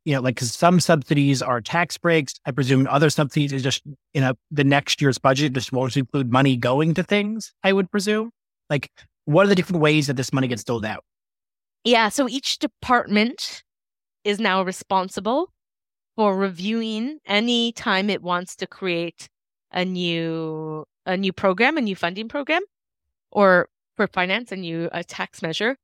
[0.06, 2.34] You know, like, because some subsidies are tax breaks.
[2.46, 6.32] I presume other subsidies is just, you know, the next year's budget just won't include
[6.32, 8.32] money going to things, I would presume.
[8.70, 8.90] Like,
[9.26, 11.04] what are the different ways that this money gets doled out?
[11.86, 13.64] Yeah, so each department
[14.24, 15.54] is now responsible
[16.16, 19.30] for reviewing any time it wants to create
[19.72, 22.62] a new a new program, a new funding program,
[23.32, 25.76] or for finance, a new a tax measure.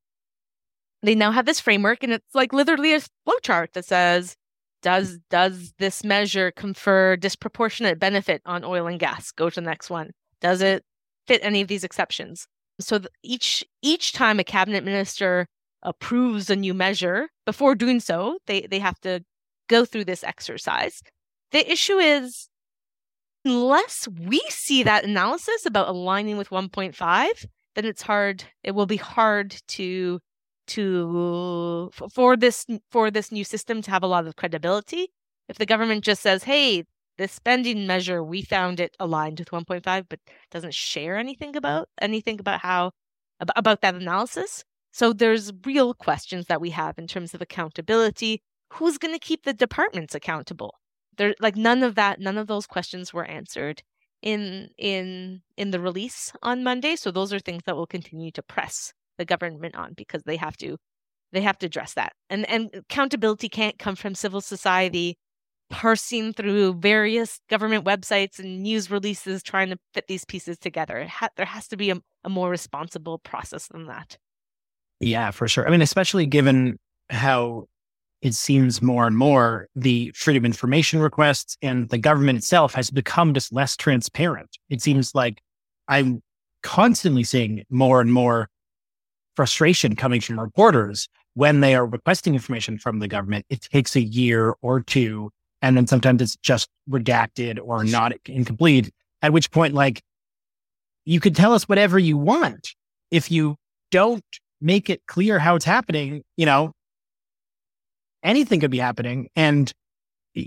[1.03, 4.35] They now have this framework, and it's like literally a flowchart that says,
[4.81, 9.89] "Does does this measure confer disproportionate benefit on oil and gas?" Go to the next
[9.89, 10.11] one.
[10.41, 10.83] Does it
[11.27, 12.47] fit any of these exceptions?
[12.81, 15.47] So each each time a cabinet minister
[15.83, 19.21] approves a new measure, before doing so, they they have to
[19.69, 21.01] go through this exercise.
[21.51, 22.49] The issue is
[23.45, 28.97] unless we see that analysis about aligning with 1.5, then it's hard it will be
[28.97, 30.19] hard to
[30.69, 35.09] to for this for this new system to have a lot of credibility.
[35.47, 36.85] If the government just says, "Hey,
[37.19, 42.39] this spending measure we found it aligned with 1.5 but doesn't share anything about anything
[42.39, 42.91] about how
[43.41, 48.41] about that analysis so there's real questions that we have in terms of accountability
[48.73, 50.73] who's going to keep the departments accountable
[51.17, 53.83] there like none of that none of those questions were answered
[54.21, 58.41] in in in the release on monday so those are things that will continue to
[58.41, 60.77] press the government on because they have to
[61.31, 65.15] they have to address that and and accountability can't come from civil society
[65.69, 71.05] parsing through various government websites and news releases trying to fit these pieces together.
[71.05, 74.17] Ha- there has to be a, a more responsible process than that.
[74.99, 75.67] Yeah, for sure.
[75.67, 76.77] I mean, especially given
[77.09, 77.65] how
[78.21, 83.33] it seems more and more the freedom information requests and the government itself has become
[83.33, 84.57] just less transparent.
[84.69, 85.39] It seems like
[85.87, 86.21] I'm
[86.63, 88.49] constantly seeing more and more
[89.39, 93.45] frustration coming from reporters when they are requesting information from the government.
[93.49, 98.91] It takes a year or two and then sometimes it's just redacted or not incomplete.
[99.21, 100.01] At which point, like,
[101.05, 102.75] you could tell us whatever you want.
[103.11, 103.55] If you
[103.91, 104.25] don't
[104.59, 106.73] make it clear how it's happening, you know,
[108.21, 109.29] anything could be happening.
[109.37, 109.71] And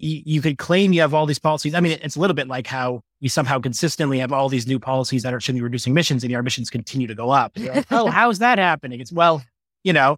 [0.02, 1.74] y- you could claim you have all these policies.
[1.74, 4.78] I mean, it's a little bit like how we somehow consistently have all these new
[4.78, 7.52] policies that are should be reducing emissions, and the emissions continue to go up.
[7.56, 9.00] Like, oh, how's that happening?
[9.00, 9.42] It's well,
[9.84, 10.16] you know,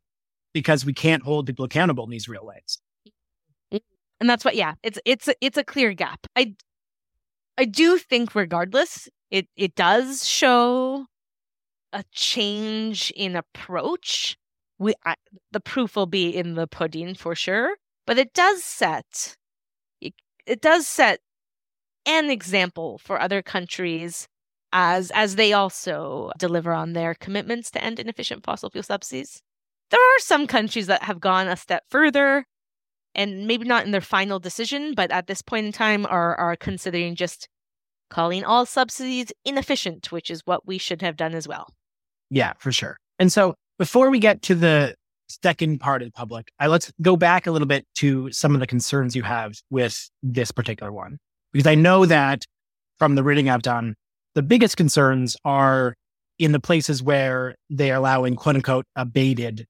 [0.52, 2.78] because we can't hold people accountable in these real ways
[4.20, 6.54] and that's what yeah it's it's it's a clear gap i
[7.58, 11.06] i do think regardless it it does show
[11.92, 14.36] a change in approach
[14.78, 15.14] we I,
[15.52, 19.36] the proof will be in the pudding for sure but it does set
[20.46, 21.20] it, does set
[22.06, 24.28] an example for other countries
[24.72, 29.40] as as they also deliver on their commitments to end inefficient fossil fuel subsidies
[29.90, 32.44] there are some countries that have gone a step further
[33.14, 36.56] and maybe not in their final decision, but at this point in time are are
[36.56, 37.48] considering just
[38.10, 41.68] calling all subsidies inefficient, which is what we should have done as well.
[42.30, 42.96] Yeah, for sure.
[43.18, 44.94] And so before we get to the
[45.28, 48.60] second part of the public, I let's go back a little bit to some of
[48.60, 51.18] the concerns you have with this particular one.
[51.52, 52.44] Because I know that
[52.98, 53.94] from the reading I've done,
[54.34, 55.94] the biggest concerns are
[56.38, 59.66] in the places where they're allowing quote unquote abated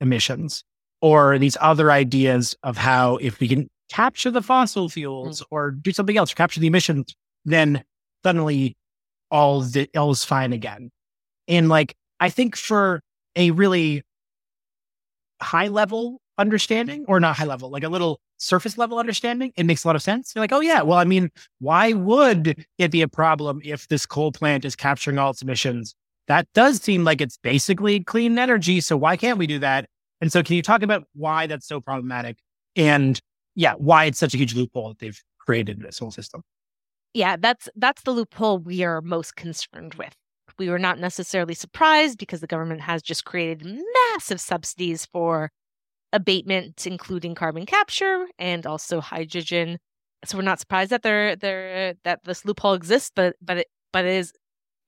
[0.00, 0.64] emissions
[1.00, 5.54] or these other ideas of how if we can capture the fossil fuels mm-hmm.
[5.54, 7.84] or do something else, capture the emissions, then
[8.24, 8.76] suddenly
[9.30, 10.90] all the, all is fine again.
[11.46, 13.00] And like, I think for
[13.36, 14.02] a really
[15.40, 19.84] high level understanding or not high level, like a little surface level understanding, it makes
[19.84, 20.32] a lot of sense.
[20.34, 24.06] You're like, oh yeah, well, I mean, why would it be a problem if this
[24.06, 25.94] coal plant is capturing all its emissions?
[26.28, 28.80] That does seem like it's basically clean energy.
[28.80, 29.88] So why can't we do that?
[30.20, 32.38] And so can you talk about why that's so problematic
[32.76, 33.20] and
[33.54, 36.42] yeah, why it's such a huge loophole that they've created this whole system?
[37.14, 40.14] Yeah, that's that's the loophole we are most concerned with.
[40.58, 43.64] We were not necessarily surprised because the government has just created
[44.14, 45.50] massive subsidies for
[46.12, 49.78] abatement, including carbon capture and also hydrogen.
[50.24, 54.12] So we're not surprised that there that this loophole exists, but but it but it
[54.12, 54.32] is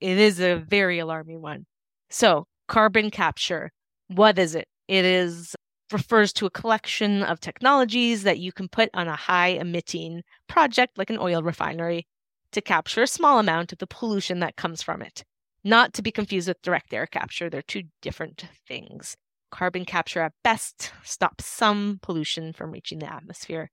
[0.01, 1.65] it is a very alarming one.
[2.09, 3.71] So carbon capture,
[4.07, 4.67] what is it?
[4.87, 5.55] It is
[5.91, 10.97] refers to a collection of technologies that you can put on a high emitting project
[10.97, 12.07] like an oil refinery
[12.51, 15.23] to capture a small amount of the pollution that comes from it.
[15.63, 19.15] Not to be confused with direct air capture, they're two different things.
[19.51, 23.69] Carbon capture at best stops some pollution from reaching the atmosphere.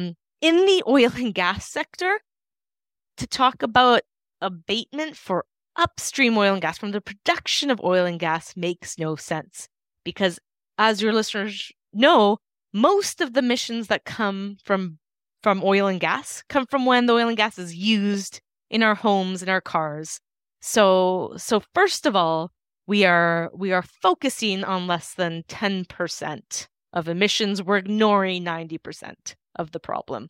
[0.00, 0.14] Mm.
[0.40, 2.20] In the oil and gas sector,
[3.16, 4.02] to talk about
[4.40, 5.44] abatement for
[5.76, 9.68] upstream oil and gas from the production of oil and gas makes no sense
[10.04, 10.38] because
[10.78, 12.38] as your listeners know
[12.72, 14.98] most of the emissions that come from
[15.42, 18.94] from oil and gas come from when the oil and gas is used in our
[18.94, 20.20] homes and our cars
[20.60, 22.50] so so first of all
[22.86, 29.72] we are we are focusing on less than 10% of emissions we're ignoring 90% of
[29.72, 30.28] the problem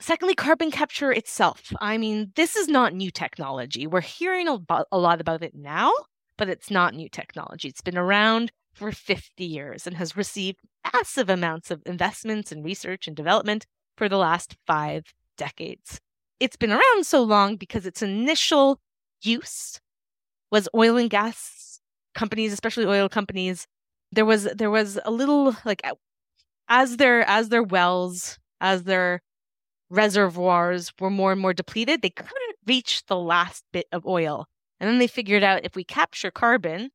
[0.00, 1.72] Secondly, carbon capture itself.
[1.80, 3.86] I mean, this is not new technology.
[3.86, 5.92] We're hearing a, lot about it now,
[6.36, 7.66] but it's not new technology.
[7.66, 10.60] It's been around for 50 years and has received
[10.92, 16.00] massive amounts of investments in research and development for the last five decades.
[16.38, 18.78] It's been around so long because its initial
[19.22, 19.80] use
[20.50, 21.80] was oil and gas
[22.14, 23.66] companies, especially oil companies.
[24.12, 25.82] There was there was a little like
[26.68, 29.20] as their as their wells, as their
[29.90, 34.46] reservoirs were more and more depleted, they couldn't reach the last bit of oil.
[34.80, 36.90] And then they figured out if we capture carbon,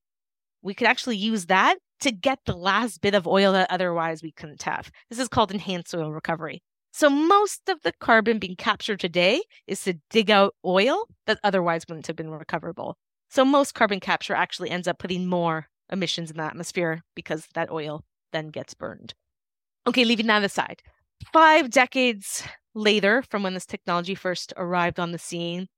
[0.61, 4.31] we could actually use that to get the last bit of oil that otherwise we
[4.31, 4.91] couldn't have.
[5.09, 6.61] This is called enhanced oil recovery.
[6.95, 11.85] So most of the carbon being captured today is to dig out oil that otherwise
[11.89, 12.97] wouldn't have been recoverable.
[13.31, 17.71] So most carbon capture actually ends up putting more emissions in the atmosphere because that
[17.71, 19.15] oil then gets burned.
[19.87, 20.83] Okay, leaving that aside.
[21.33, 22.43] Five decades
[22.75, 25.69] later from when this technology first arrived on the scene.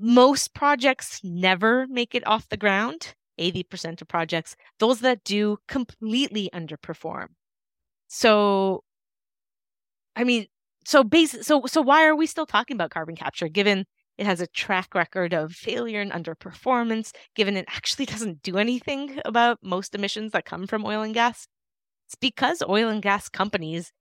[0.00, 3.14] Most projects never make it off the ground.
[3.38, 7.28] 80% of projects, those that do completely underperform.
[8.08, 8.82] So,
[10.16, 10.46] I mean,
[10.84, 13.86] so base, so so why are we still talking about carbon capture given
[14.18, 19.20] it has a track record of failure and underperformance, given it actually doesn't do anything
[19.24, 21.46] about most emissions that come from oil and gas?
[22.06, 23.92] It's because oil and gas companies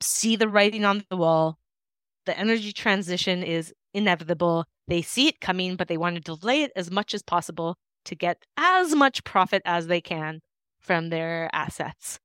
[0.00, 1.58] see the writing on the wall.
[2.26, 4.64] The energy transition is inevitable.
[4.88, 8.14] They see it coming, but they want to delay it as much as possible to
[8.14, 10.40] get as much profit as they can
[10.80, 12.18] from their assets.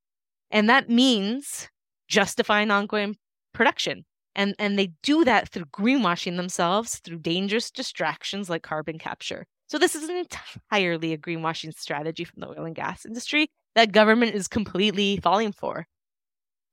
[0.49, 1.69] And that means
[2.07, 3.17] justifying ongoing
[3.57, 4.05] production.
[4.35, 9.45] And, and they do that through greenwashing themselves through dangerous distractions like carbon capture.
[9.67, 14.33] So, this is entirely a greenwashing strategy from the oil and gas industry that government
[14.33, 15.85] is completely falling for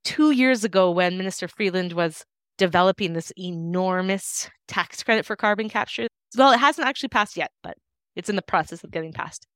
[0.04, 2.24] two years ago when Minister Freeland was
[2.56, 6.06] developing this enormous tax credit for carbon capture.
[6.36, 7.76] Well, it hasn't actually passed yet, but
[8.14, 9.46] it's in the process of getting passed.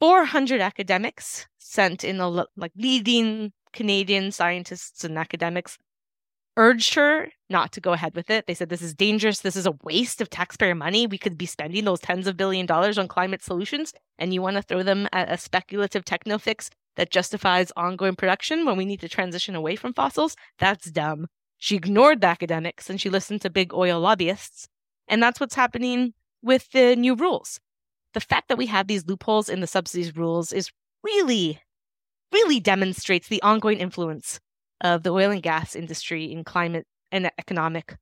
[0.00, 5.78] 400 academics sent in a like leading Canadian scientists and academics
[6.56, 8.46] urged her not to go ahead with it.
[8.46, 9.40] They said this is dangerous.
[9.40, 11.06] This is a waste of taxpayer money.
[11.06, 14.56] We could be spending those tens of billion dollars on climate solutions, and you want
[14.56, 19.00] to throw them at a speculative techno fix that justifies ongoing production when we need
[19.00, 21.26] to transition away from fossils, that's dumb.
[21.56, 24.68] She ignored the academics and she listened to big oil lobbyists.
[25.08, 27.60] And that's what's happening with the new rules.
[28.14, 30.70] The fact that we have these loopholes in the subsidies rules is
[31.02, 31.60] really,
[32.32, 34.40] really demonstrates the ongoing influence
[34.80, 37.96] of the oil and gas industry in climate and economic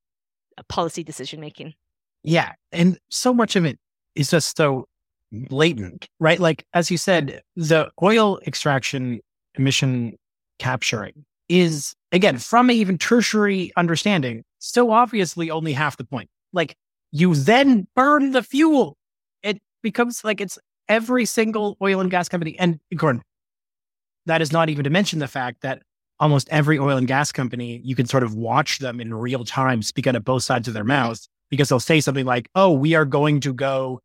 [0.56, 1.74] uh, policy decision making.
[2.22, 2.52] Yeah.
[2.72, 3.78] And so much of it
[4.14, 4.86] is just so
[5.32, 6.40] blatant, right?
[6.40, 9.20] Like, as you said, the oil extraction
[9.54, 10.14] emission
[10.58, 16.28] capturing is, again, from even tertiary understanding, so obviously only half the point.
[16.52, 16.76] Like,
[17.12, 18.96] you then burn the fuel.
[19.42, 20.58] It becomes like it's
[20.88, 22.58] every single oil and gas company.
[22.58, 23.22] And Gordon,
[24.26, 25.82] that is not even to mention the fact that
[26.20, 29.82] almost every oil and gas company, you can sort of watch them in real time
[29.82, 32.94] speak out of both sides of their mouths because they'll say something like, oh, we
[32.94, 34.00] are going to go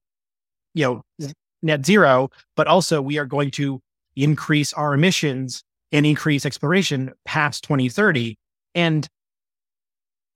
[0.73, 3.79] you know, net zero, but also we are going to
[4.15, 8.35] increase our emissions and increase exploration past 2030.
[8.75, 9.07] And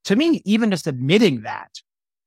[0.04, 1.70] to me, even just admitting that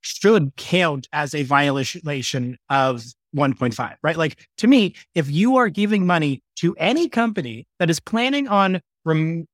[0.02, 3.04] should count as a violation of
[3.36, 4.18] 1.5, right?
[4.18, 8.82] Like to me, if you are giving money to any company that is planning on
[9.06, 9.48] rem-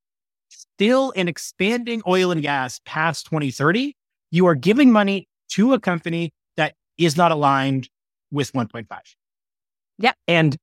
[0.50, 3.96] still and expanding oil and gas past 2030,
[4.32, 7.90] you are giving money to a company that is not aligned
[8.32, 8.86] with 1.5.
[9.98, 10.14] Yeah.
[10.28, 10.58] And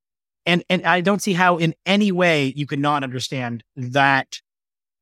[0.46, 4.40] and and I don't see how in any way you could not understand that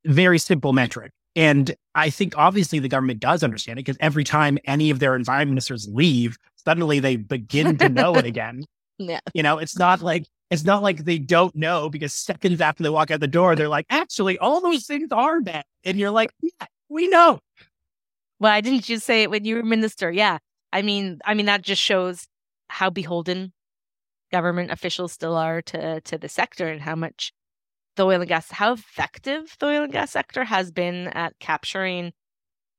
[0.05, 1.11] very simple metric.
[1.35, 5.17] And I think obviously the government does understand it because every time any of their
[5.17, 8.65] environment ministers leave, suddenly they begin to know it again.
[8.99, 9.21] Yeah.
[9.35, 12.91] You know, it's not like it's not like they don't know because seconds after they
[12.91, 15.65] walk out the door, they're like, actually, all those things are bad.
[15.83, 17.41] And you're like, yeah, we know.
[18.37, 20.13] Why didn't you say it when you were minister?
[20.13, 20.39] Yeah.
[20.71, 22.27] I mean, I mean that just shows
[22.69, 23.55] how beholden
[24.31, 27.33] government officials still are to to the sector and how much
[27.97, 32.13] the oil and gas how effective the oil and gas sector has been at capturing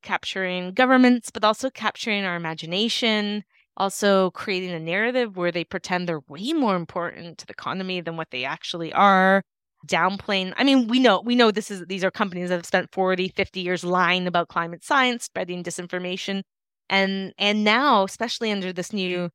[0.01, 3.43] capturing governments but also capturing our imagination
[3.77, 8.17] also creating a narrative where they pretend they're way more important to the economy than
[8.17, 9.43] what they actually are
[9.87, 12.89] downplaying i mean we know we know this is these are companies that have spent
[12.93, 16.41] 40 50 years lying about climate science spreading disinformation
[16.89, 19.29] and and now especially under this new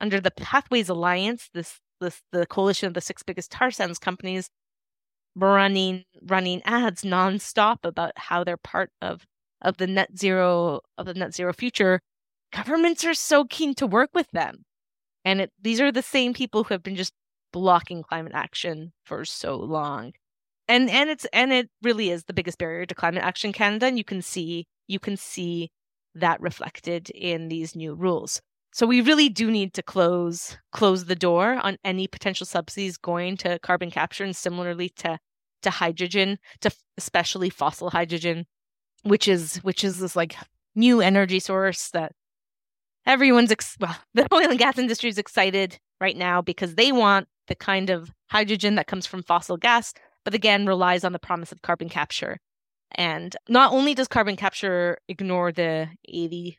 [0.00, 4.50] under the pathways alliance this this the coalition of the six biggest tar sands companies
[5.36, 9.24] running running ads nonstop about how they're part of
[9.62, 12.00] of the net zero of the net zero future
[12.56, 14.64] governments are so keen to work with them.
[15.24, 17.12] And it, these are the same people who have been just
[17.52, 20.12] blocking climate action for so long.
[20.68, 23.96] And and it's and it really is the biggest barrier to climate action canada and
[23.96, 25.70] you can see you can see
[26.14, 28.40] that reflected in these new rules.
[28.72, 33.36] So we really do need to close close the door on any potential subsidies going
[33.38, 35.18] to carbon capture and similarly to
[35.62, 38.46] to hydrogen, to especially fossil hydrogen,
[39.02, 40.36] which is which is this like
[40.74, 42.12] new energy source that
[43.06, 47.28] everyone's ex- well, the oil and gas industry is excited right now because they want
[47.48, 49.94] the kind of hydrogen that comes from fossil gas,
[50.24, 52.38] but again relies on the promise of carbon capture.
[52.92, 56.58] And not only does carbon capture ignore the 80,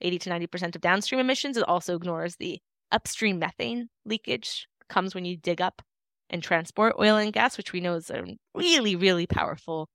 [0.00, 2.60] 80 to 90% of downstream emissions, it also ignores the
[2.92, 5.82] upstream methane leakage comes when you dig up
[6.28, 9.88] and transport oil and gas, which we know is a really, really powerful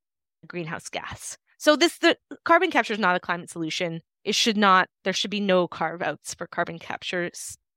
[0.48, 1.38] greenhouse gas.
[1.58, 4.02] So this the carbon capture is not a climate solution.
[4.26, 4.90] It should not.
[5.04, 7.30] There should be no carve outs for carbon capture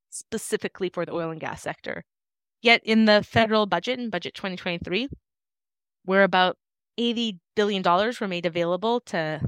[0.09, 2.03] specifically for the oil and gas sector.
[2.61, 5.07] Yet in the federal budget in budget 2023,
[6.03, 6.57] where about
[6.97, 9.41] 80 billion dollars were made available to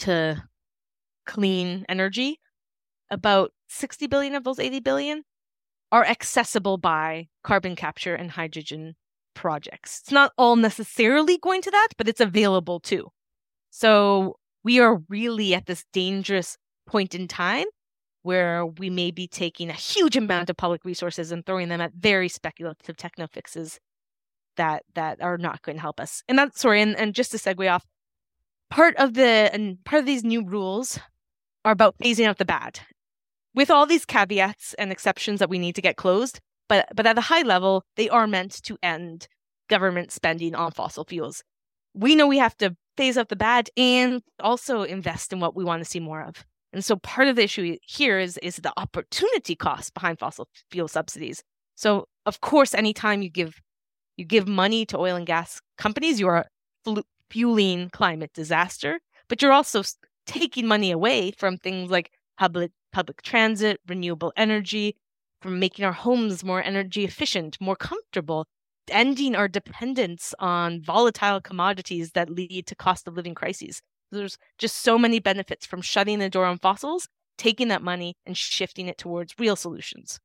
[0.00, 0.44] to
[1.26, 2.38] clean energy,
[3.10, 5.22] about 60 billion of those 80 billion
[5.90, 8.94] are accessible by carbon capture and hydrogen
[9.34, 10.00] projects.
[10.02, 13.08] It's not all necessarily going to that, but it's available too.
[13.70, 16.56] So we are really at this dangerous
[16.86, 17.66] point in time
[18.22, 21.92] where we may be taking a huge amount of public resources and throwing them at
[21.92, 23.78] very speculative techno fixes
[24.56, 26.22] that that are not going to help us.
[26.26, 27.84] And that's sorry, and, and just to segue off,
[28.70, 30.98] part of the and part of these new rules
[31.64, 32.80] are about phasing out the bad
[33.54, 37.18] with all these caveats and exceptions that we need to get closed, but but at
[37.18, 39.28] a high level, they are meant to end
[39.68, 41.42] government spending on fossil fuels.
[41.94, 45.64] We know we have to phase out the bad and also invest in what we
[45.64, 46.44] want to see more of.
[46.72, 50.88] And so part of the issue here is is the opportunity cost behind fossil fuel
[50.88, 51.42] subsidies.
[51.76, 53.60] So of course, anytime you give
[54.16, 56.46] you give money to oil and gas companies, you are
[57.30, 59.82] fueling climate disaster, but you're also
[60.26, 64.96] taking money away from things like public public transit, renewable energy,
[65.40, 68.46] from making our homes more energy efficient, more comfortable,
[68.90, 73.80] ending our dependence on volatile commodities that lead to cost of living crises.
[74.10, 77.08] There's just so many benefits from shutting the door on fossils,
[77.38, 80.20] taking that money and shifting it towards real solutions.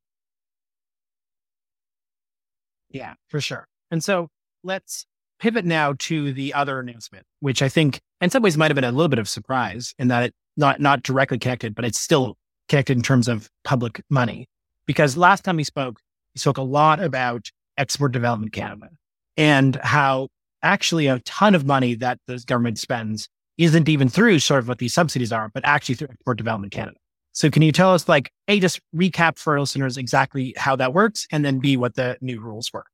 [2.90, 3.68] Yeah, for sure.
[3.92, 4.30] And so
[4.64, 5.06] let's
[5.40, 8.84] pivot now to the other announcement, which I think in some ways might have been
[8.84, 12.38] a little bit of surprise in that it not not directly connected, but it's still
[12.68, 14.48] connected in terms of public money.
[14.86, 16.00] Because last time we spoke,
[16.36, 17.50] we spoke a lot about
[17.80, 18.90] Export Development Canada
[19.38, 20.28] and how
[20.62, 24.78] actually a ton of money that the government spends isn't even through sort of what
[24.78, 26.98] these subsidies are, but actually through Export Development Canada.
[27.32, 31.28] So can you tell us like, A, just recap for listeners exactly how that works
[31.32, 32.86] and then B, what the new rules were?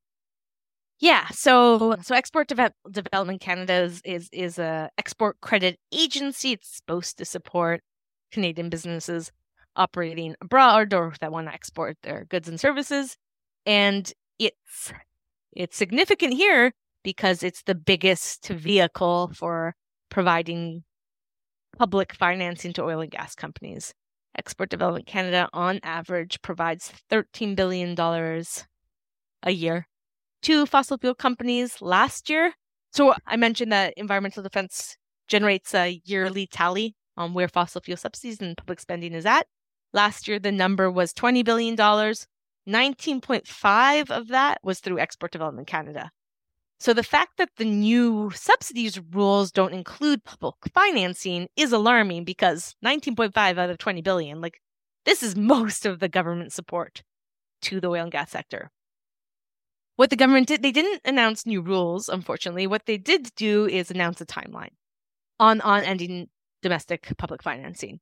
[0.98, 6.52] Yeah, so so Export Deve- Development Canada is, is is a export credit agency.
[6.52, 7.82] It's supposed to support
[8.32, 9.30] Canadian businesses
[9.76, 13.16] operating abroad or that want to export their goods and services.
[13.66, 14.92] And it's
[15.52, 16.72] It's significant here
[17.02, 19.74] because it's the biggest vehicle for
[20.10, 20.84] providing
[21.78, 23.94] public financing to oil and gas companies.
[24.38, 27.94] Export Development Canada, on average, provides $13 billion
[29.42, 29.86] a year
[30.42, 32.52] to fossil fuel companies last year.
[32.92, 38.42] So I mentioned that Environmental Defence generates a yearly tally on where fossil fuel subsidies
[38.42, 39.46] and public spending is at.
[39.94, 41.76] Last year, the number was $20 billion.
[42.68, 46.10] 19.5 of that was through Export Development Canada.
[46.78, 52.74] So the fact that the new subsidies rules don't include public financing is alarming because
[52.84, 54.60] 19.5 out of 20 billion, like
[55.04, 57.02] this is most of the government support
[57.62, 58.70] to the oil and gas sector.
[59.96, 62.66] What the government did, they didn't announce new rules, unfortunately.
[62.66, 64.74] What they did do is announce a timeline
[65.40, 66.28] on, on ending
[66.62, 68.00] domestic public financing.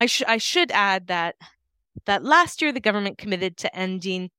[0.00, 1.36] I, sh- I should add that
[2.06, 4.30] that last year the government committed to ending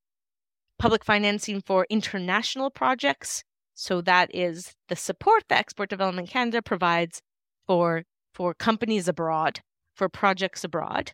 [0.77, 3.43] public financing for international projects
[3.75, 7.21] so that is the support that Export Development Canada provides
[7.67, 8.03] for
[8.33, 9.59] for companies abroad,
[9.95, 11.11] for projects abroad.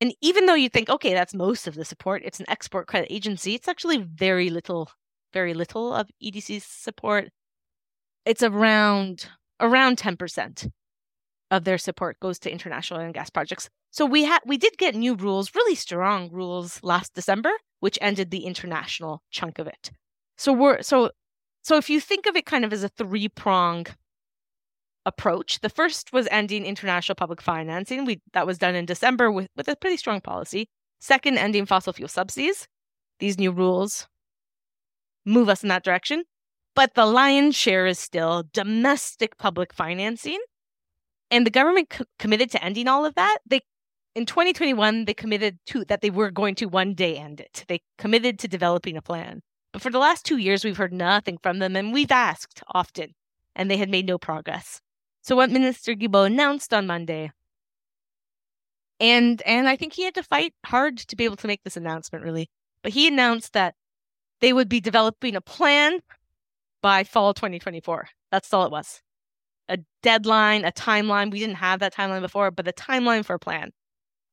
[0.00, 3.12] And even though you think, okay, that's most of the support, it's an export credit
[3.12, 4.90] agency, it's actually very little,
[5.32, 7.28] very little of EDC's support.
[8.24, 9.28] It's around
[9.60, 10.70] around 10%
[11.50, 13.68] of their support goes to international and gas projects.
[13.90, 18.30] So we had we did get new rules, really strong rules last December, which ended
[18.30, 19.90] the international chunk of it.
[20.38, 21.10] So we're so
[21.62, 23.86] so if you think of it kind of as a three prong
[25.04, 28.04] approach, the first was ending international public financing.
[28.04, 30.68] We that was done in December with, with a pretty strong policy.
[31.00, 32.68] Second, ending fossil fuel subsidies.
[33.18, 34.06] These new rules
[35.24, 36.24] move us in that direction.
[36.76, 40.38] But the lion's share is still domestic public financing.
[41.30, 43.38] And the government co- committed to ending all of that.
[43.46, 43.62] They
[44.14, 47.64] in 2021 they committed to that they were going to one day end it.
[47.68, 49.42] They committed to developing a plan.
[49.72, 53.14] But for the last two years, we've heard nothing from them, and we've asked often,
[53.54, 54.80] and they had made no progress.
[55.22, 57.30] So, what Minister Guilbeault announced on Monday,
[58.98, 61.76] and and I think he had to fight hard to be able to make this
[61.76, 62.50] announcement, really.
[62.82, 63.74] But he announced that
[64.40, 66.00] they would be developing a plan
[66.82, 68.08] by fall 2024.
[68.32, 69.02] That's all it was.
[69.70, 71.30] A deadline, a timeline.
[71.30, 73.70] We didn't have that timeline before, but a timeline for a plan.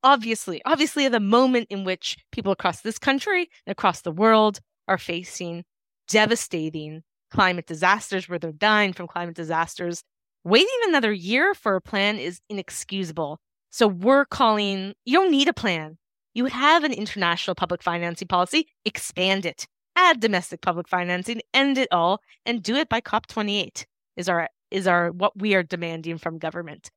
[0.04, 4.98] Obviously, obviously, the moment in which people across this country and across the world are
[4.98, 5.64] facing
[6.10, 10.04] devastating climate disasters where they're dying from climate disasters.
[10.44, 13.40] Waiting another year for a plan is inexcusable.
[13.70, 15.98] So we're calling, you don't need a plan.
[16.34, 21.90] You have an international public financing policy, expand it, add domestic public financing, end it
[21.92, 23.86] all, and do it by COP28
[24.16, 26.92] is our is our what we are demanding from government.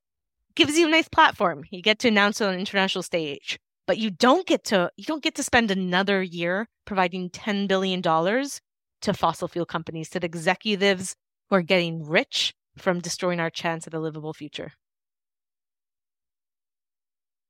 [0.57, 1.65] Gives you a nice platform.
[1.71, 3.59] You get to announce it on an international stage
[3.91, 8.01] but you don't get to you don't get to spend another year providing 10 billion
[8.01, 8.61] dollars
[9.03, 11.17] to fossil fuel companies to the executives
[11.49, 14.71] who are getting rich from destroying our chance at a livable future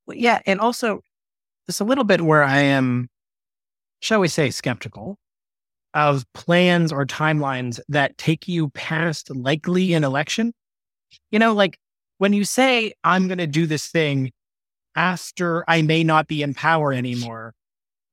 [0.07, 1.01] yeah and also
[1.67, 3.07] there's a little bit where i am
[3.99, 5.19] shall we say skeptical
[5.93, 10.53] of plans or timelines that take you past likely an election
[11.31, 11.77] you know like
[12.17, 14.31] when you say i'm going to do this thing
[14.95, 17.53] after I may not be in power anymore,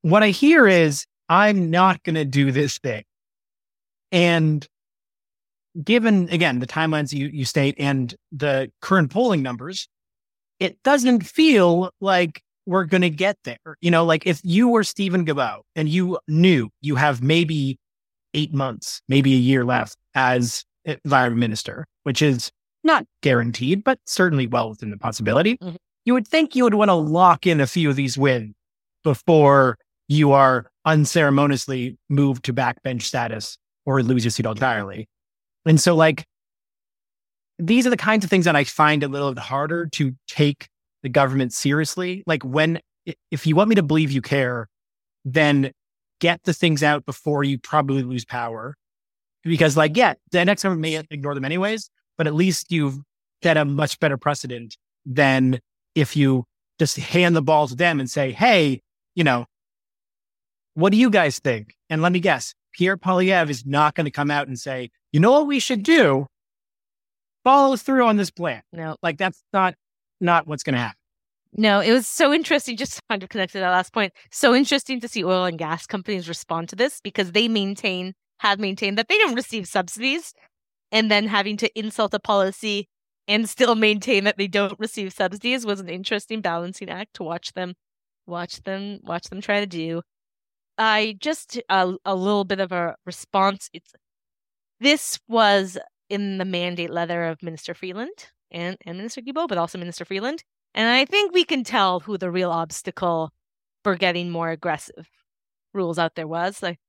[0.01, 3.03] what I hear is I'm not going to do this thing.
[4.11, 4.65] And
[5.83, 9.87] given, again, the timelines you, you state and the current polling numbers,
[10.59, 13.77] it doesn't feel like we're going to get there.
[13.81, 17.77] You know, like if you were Steven Guilbeault and you knew you have maybe
[18.33, 22.51] eight months, maybe a year left as environment minister, which is
[22.83, 25.57] not guaranteed, but certainly well within the possibility.
[25.57, 25.75] Mm-hmm
[26.09, 28.55] you would think you would want to lock in a few of these wins
[29.03, 35.07] before you are unceremoniously moved to backbench status or lose your seat entirely.
[35.67, 36.25] And so, like,
[37.59, 40.67] these are the kinds of things that I find a little bit harder to take
[41.03, 42.23] the government seriously.
[42.25, 42.79] Like, when,
[43.31, 44.67] if you want me to believe you care,
[45.25, 45.71] then
[46.19, 48.75] get the things out before you probably lose power.
[49.43, 52.99] Because, like, yeah, the next government may ignore them anyways, but at least you've
[53.41, 54.75] set a much better precedent
[55.05, 55.59] than
[55.95, 56.43] if you
[56.77, 58.81] just hand the ball to them and say, hey,
[59.15, 59.45] you know,
[60.73, 61.75] what do you guys think?
[61.89, 65.19] And let me guess, Pierre Poilievre is not going to come out and say, you
[65.19, 66.27] know what we should do?
[67.43, 68.61] Follow through on this plan.
[68.73, 69.75] No, like that's not
[70.19, 70.97] not what's going to happen.
[71.53, 72.77] No, it was so interesting.
[72.77, 74.13] Just kind of connect to that last point.
[74.31, 78.59] So interesting to see oil and gas companies respond to this because they maintain have
[78.59, 80.33] maintained that they don't receive subsidies,
[80.91, 82.87] and then having to insult a policy
[83.27, 87.51] and still maintain that they don't receive subsidies was an interesting balancing act to watch
[87.53, 87.73] them
[88.25, 90.01] watch them watch them try to do
[90.79, 93.69] I just a, a little bit of a response.
[93.73, 93.91] It's
[94.79, 95.77] this was
[96.09, 100.43] in the mandate letter of Minister Freeland and, and Minister Guilbeault, but also Minister Freeland.
[100.73, 103.31] And I think we can tell who the real obstacle
[103.83, 105.07] for getting more aggressive
[105.73, 106.61] rules out there was.
[106.61, 106.79] Like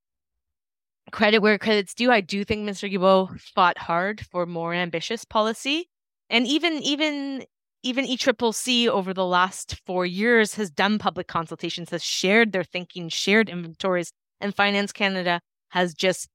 [1.11, 2.11] credit where credit's due.
[2.11, 2.91] I do think Mr.
[2.93, 5.89] Guilbeault fought hard for more ambitious policy.
[6.29, 7.45] And even even
[7.83, 13.09] even ECCC over the last four years has done public consultations, has shared their thinking,
[13.09, 15.41] shared inventories, and Finance Canada
[15.71, 16.29] has just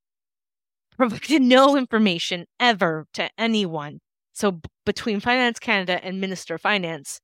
[0.98, 4.00] provided no information ever to anyone.
[4.36, 7.22] So b- between Finance Canada and Minister of Finance,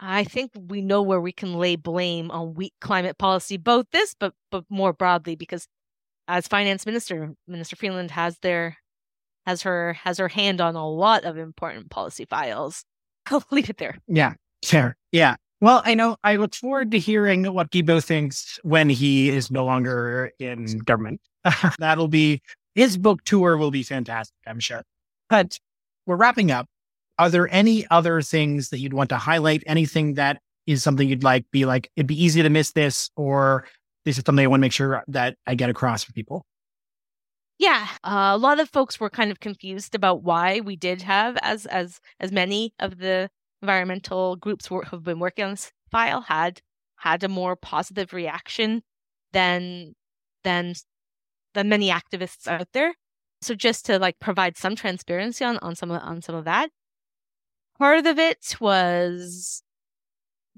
[0.00, 4.14] I think we know where we can lay blame on weak climate policy, both this,
[4.18, 5.68] but but more broadly, because
[6.26, 8.78] as finance minister, Minister Freeland has their
[9.44, 12.84] has her has her hand on a lot of important policy files.
[13.30, 13.98] I'll leave it there.
[14.08, 14.96] Yeah, fair.
[15.12, 15.36] Yeah.
[15.60, 19.64] Well, I know I look forward to hearing what Guilbeault thinks when he is no
[19.64, 21.20] longer in government.
[21.78, 22.42] That'll be
[22.74, 24.82] his book tour will be fantastic, I'm sure.
[25.30, 25.58] But
[26.06, 26.66] we're wrapping up.
[27.18, 29.62] Are there any other things that you'd want to highlight?
[29.66, 33.66] Anything that is something you'd like be like, it'd be easy to miss this, or
[34.04, 36.44] this is something I want to make sure that I get across for people?
[37.58, 41.38] Yeah, uh, a lot of folks were kind of confused about why we did have
[41.42, 43.30] as as as many of the
[43.62, 46.60] environmental groups who have been working on this file had
[46.96, 48.82] had a more positive reaction
[49.32, 49.94] than
[50.44, 50.74] than
[51.54, 52.94] than many activists out there.
[53.46, 56.70] So just to like provide some transparency on on some of on some of that.
[57.78, 59.62] Part of it was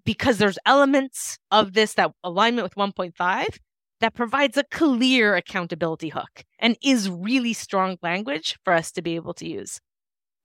[0.04, 3.58] because there's elements of this that alignment with 1.5
[4.00, 9.16] that provides a clear accountability hook and is really strong language for us to be
[9.16, 9.80] able to use.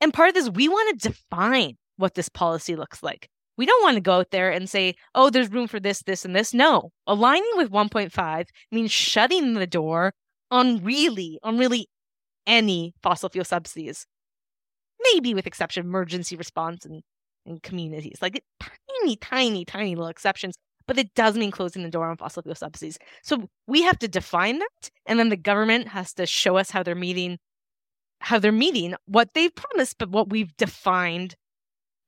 [0.02, 3.30] And part of this, we want to define what this policy looks like.
[3.56, 6.26] We don't want to go out there and say, oh, there's room for this, this,
[6.26, 6.54] and this.
[6.54, 10.14] No, aligning with 1.5 means shutting the door
[10.52, 11.88] on really, on really
[12.48, 14.06] any fossil fuel subsidies.
[15.14, 17.04] Maybe with exception of emergency response and,
[17.46, 18.20] and communities.
[18.22, 20.56] Like tiny, tiny, tiny little exceptions
[20.88, 22.98] but it does mean closing the door on fossil fuel subsidies.
[23.22, 26.84] So we have to define that, and then the government has to show us how
[26.84, 27.40] they're meeting
[28.20, 31.36] how they're meeting what they've promised, but what we've defined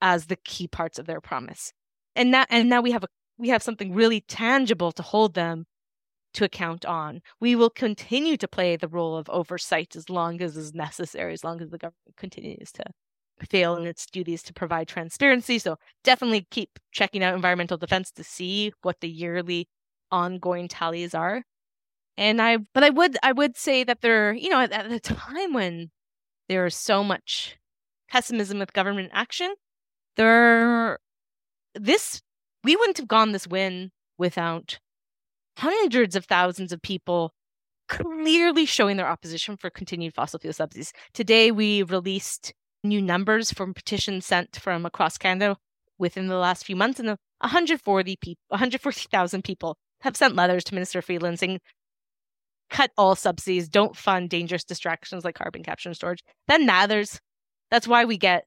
[0.02, 1.74] as the key parts of their promise.
[2.16, 3.08] And that and now we have a
[3.38, 5.66] we have something really tangible to hold them
[6.36, 7.22] to account on.
[7.40, 11.44] We will continue to play the role of oversight as long as is necessary, as
[11.44, 12.84] long as the government continues to
[13.50, 15.60] fail in its duties to provide transparency.
[15.60, 19.68] So definitely keep checking out Environmental Defence to see what the yearly
[20.12, 21.44] ongoing tallies are.
[22.18, 25.54] And I, but I would, I would say that there, you know, at, at time
[25.54, 25.92] when
[26.48, 27.58] there is so much
[28.10, 29.54] pessimism with government action,
[30.16, 31.00] there,
[31.74, 32.22] this,
[32.64, 34.80] we wouldn't have gone this win without
[35.58, 37.34] hundreds of thousands of people
[37.88, 40.92] clearly showing their opposition for continued fossil fuel subsidies.
[41.14, 42.54] Today, we released
[42.84, 45.58] new numbers from petitions sent from across Canada
[45.98, 51.02] within the last few months, and 140 people, 140,000 people have sent letters to Minister
[51.02, 51.60] Freeland saying,
[52.70, 57.20] "Cut all subsidies, don't fund dangerous distractions like carbon capture and storage." That matters.
[57.72, 58.46] That's why we get.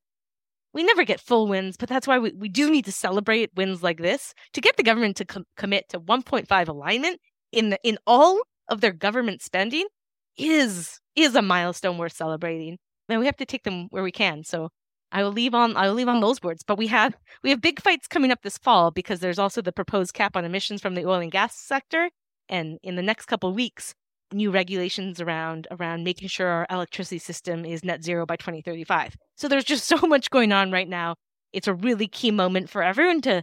[0.79, 3.83] We never get full wins, but that's why we, we do need to celebrate wins
[3.83, 7.19] like this to get the government to com- commit to 1.5 alignment
[7.51, 9.89] in the in all of their government spending
[10.37, 14.45] is is a milestone worth celebrating and we have to take them where we can.
[14.45, 14.69] So
[15.11, 16.63] I will leave on I will leave on those words.
[16.65, 19.73] But we have we have big fights coming up this fall because there's also the
[19.73, 22.09] proposed cap on emissions from the oil and gas sector,
[22.49, 23.95] and in the next couple weeks,
[24.33, 29.17] new regulations around around making sure our electricity system is net zero by 2035.
[29.39, 31.17] So there's just so much going on right now.
[31.53, 33.43] It's a really key moment for everyone to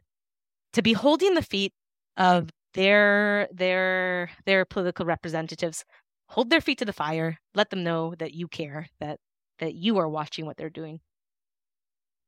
[0.73, 1.73] to be holding the feet
[2.17, 5.85] of their their their political representatives
[6.27, 9.17] hold their feet to the fire let them know that you care that
[9.59, 10.99] that you are watching what they're doing.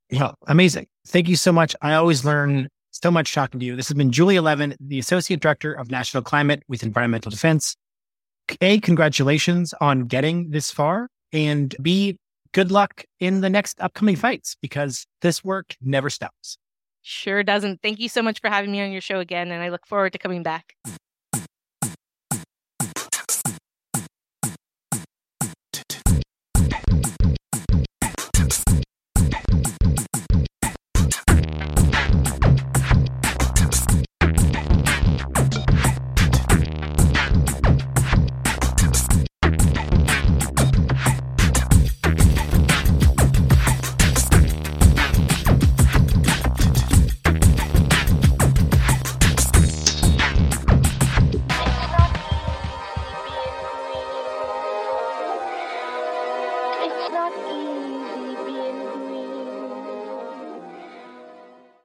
[0.09, 0.87] Yeah, amazing.
[1.07, 1.75] Thank you so much.
[1.81, 3.75] I always learn so much talking to you.
[3.75, 7.75] This has been Julia Levin, the Associate Director of National Climate with Environmental Defence.
[8.61, 11.09] A, congratulations on getting this far.
[11.33, 12.17] And B,
[12.57, 14.19] good luck in the next upcoming mm.
[14.19, 16.57] fights because this work never stops.
[17.03, 17.83] Sure doesn't.
[17.83, 19.51] Thank you so much for having me on your show again.
[19.51, 20.73] And I look forward to coming back.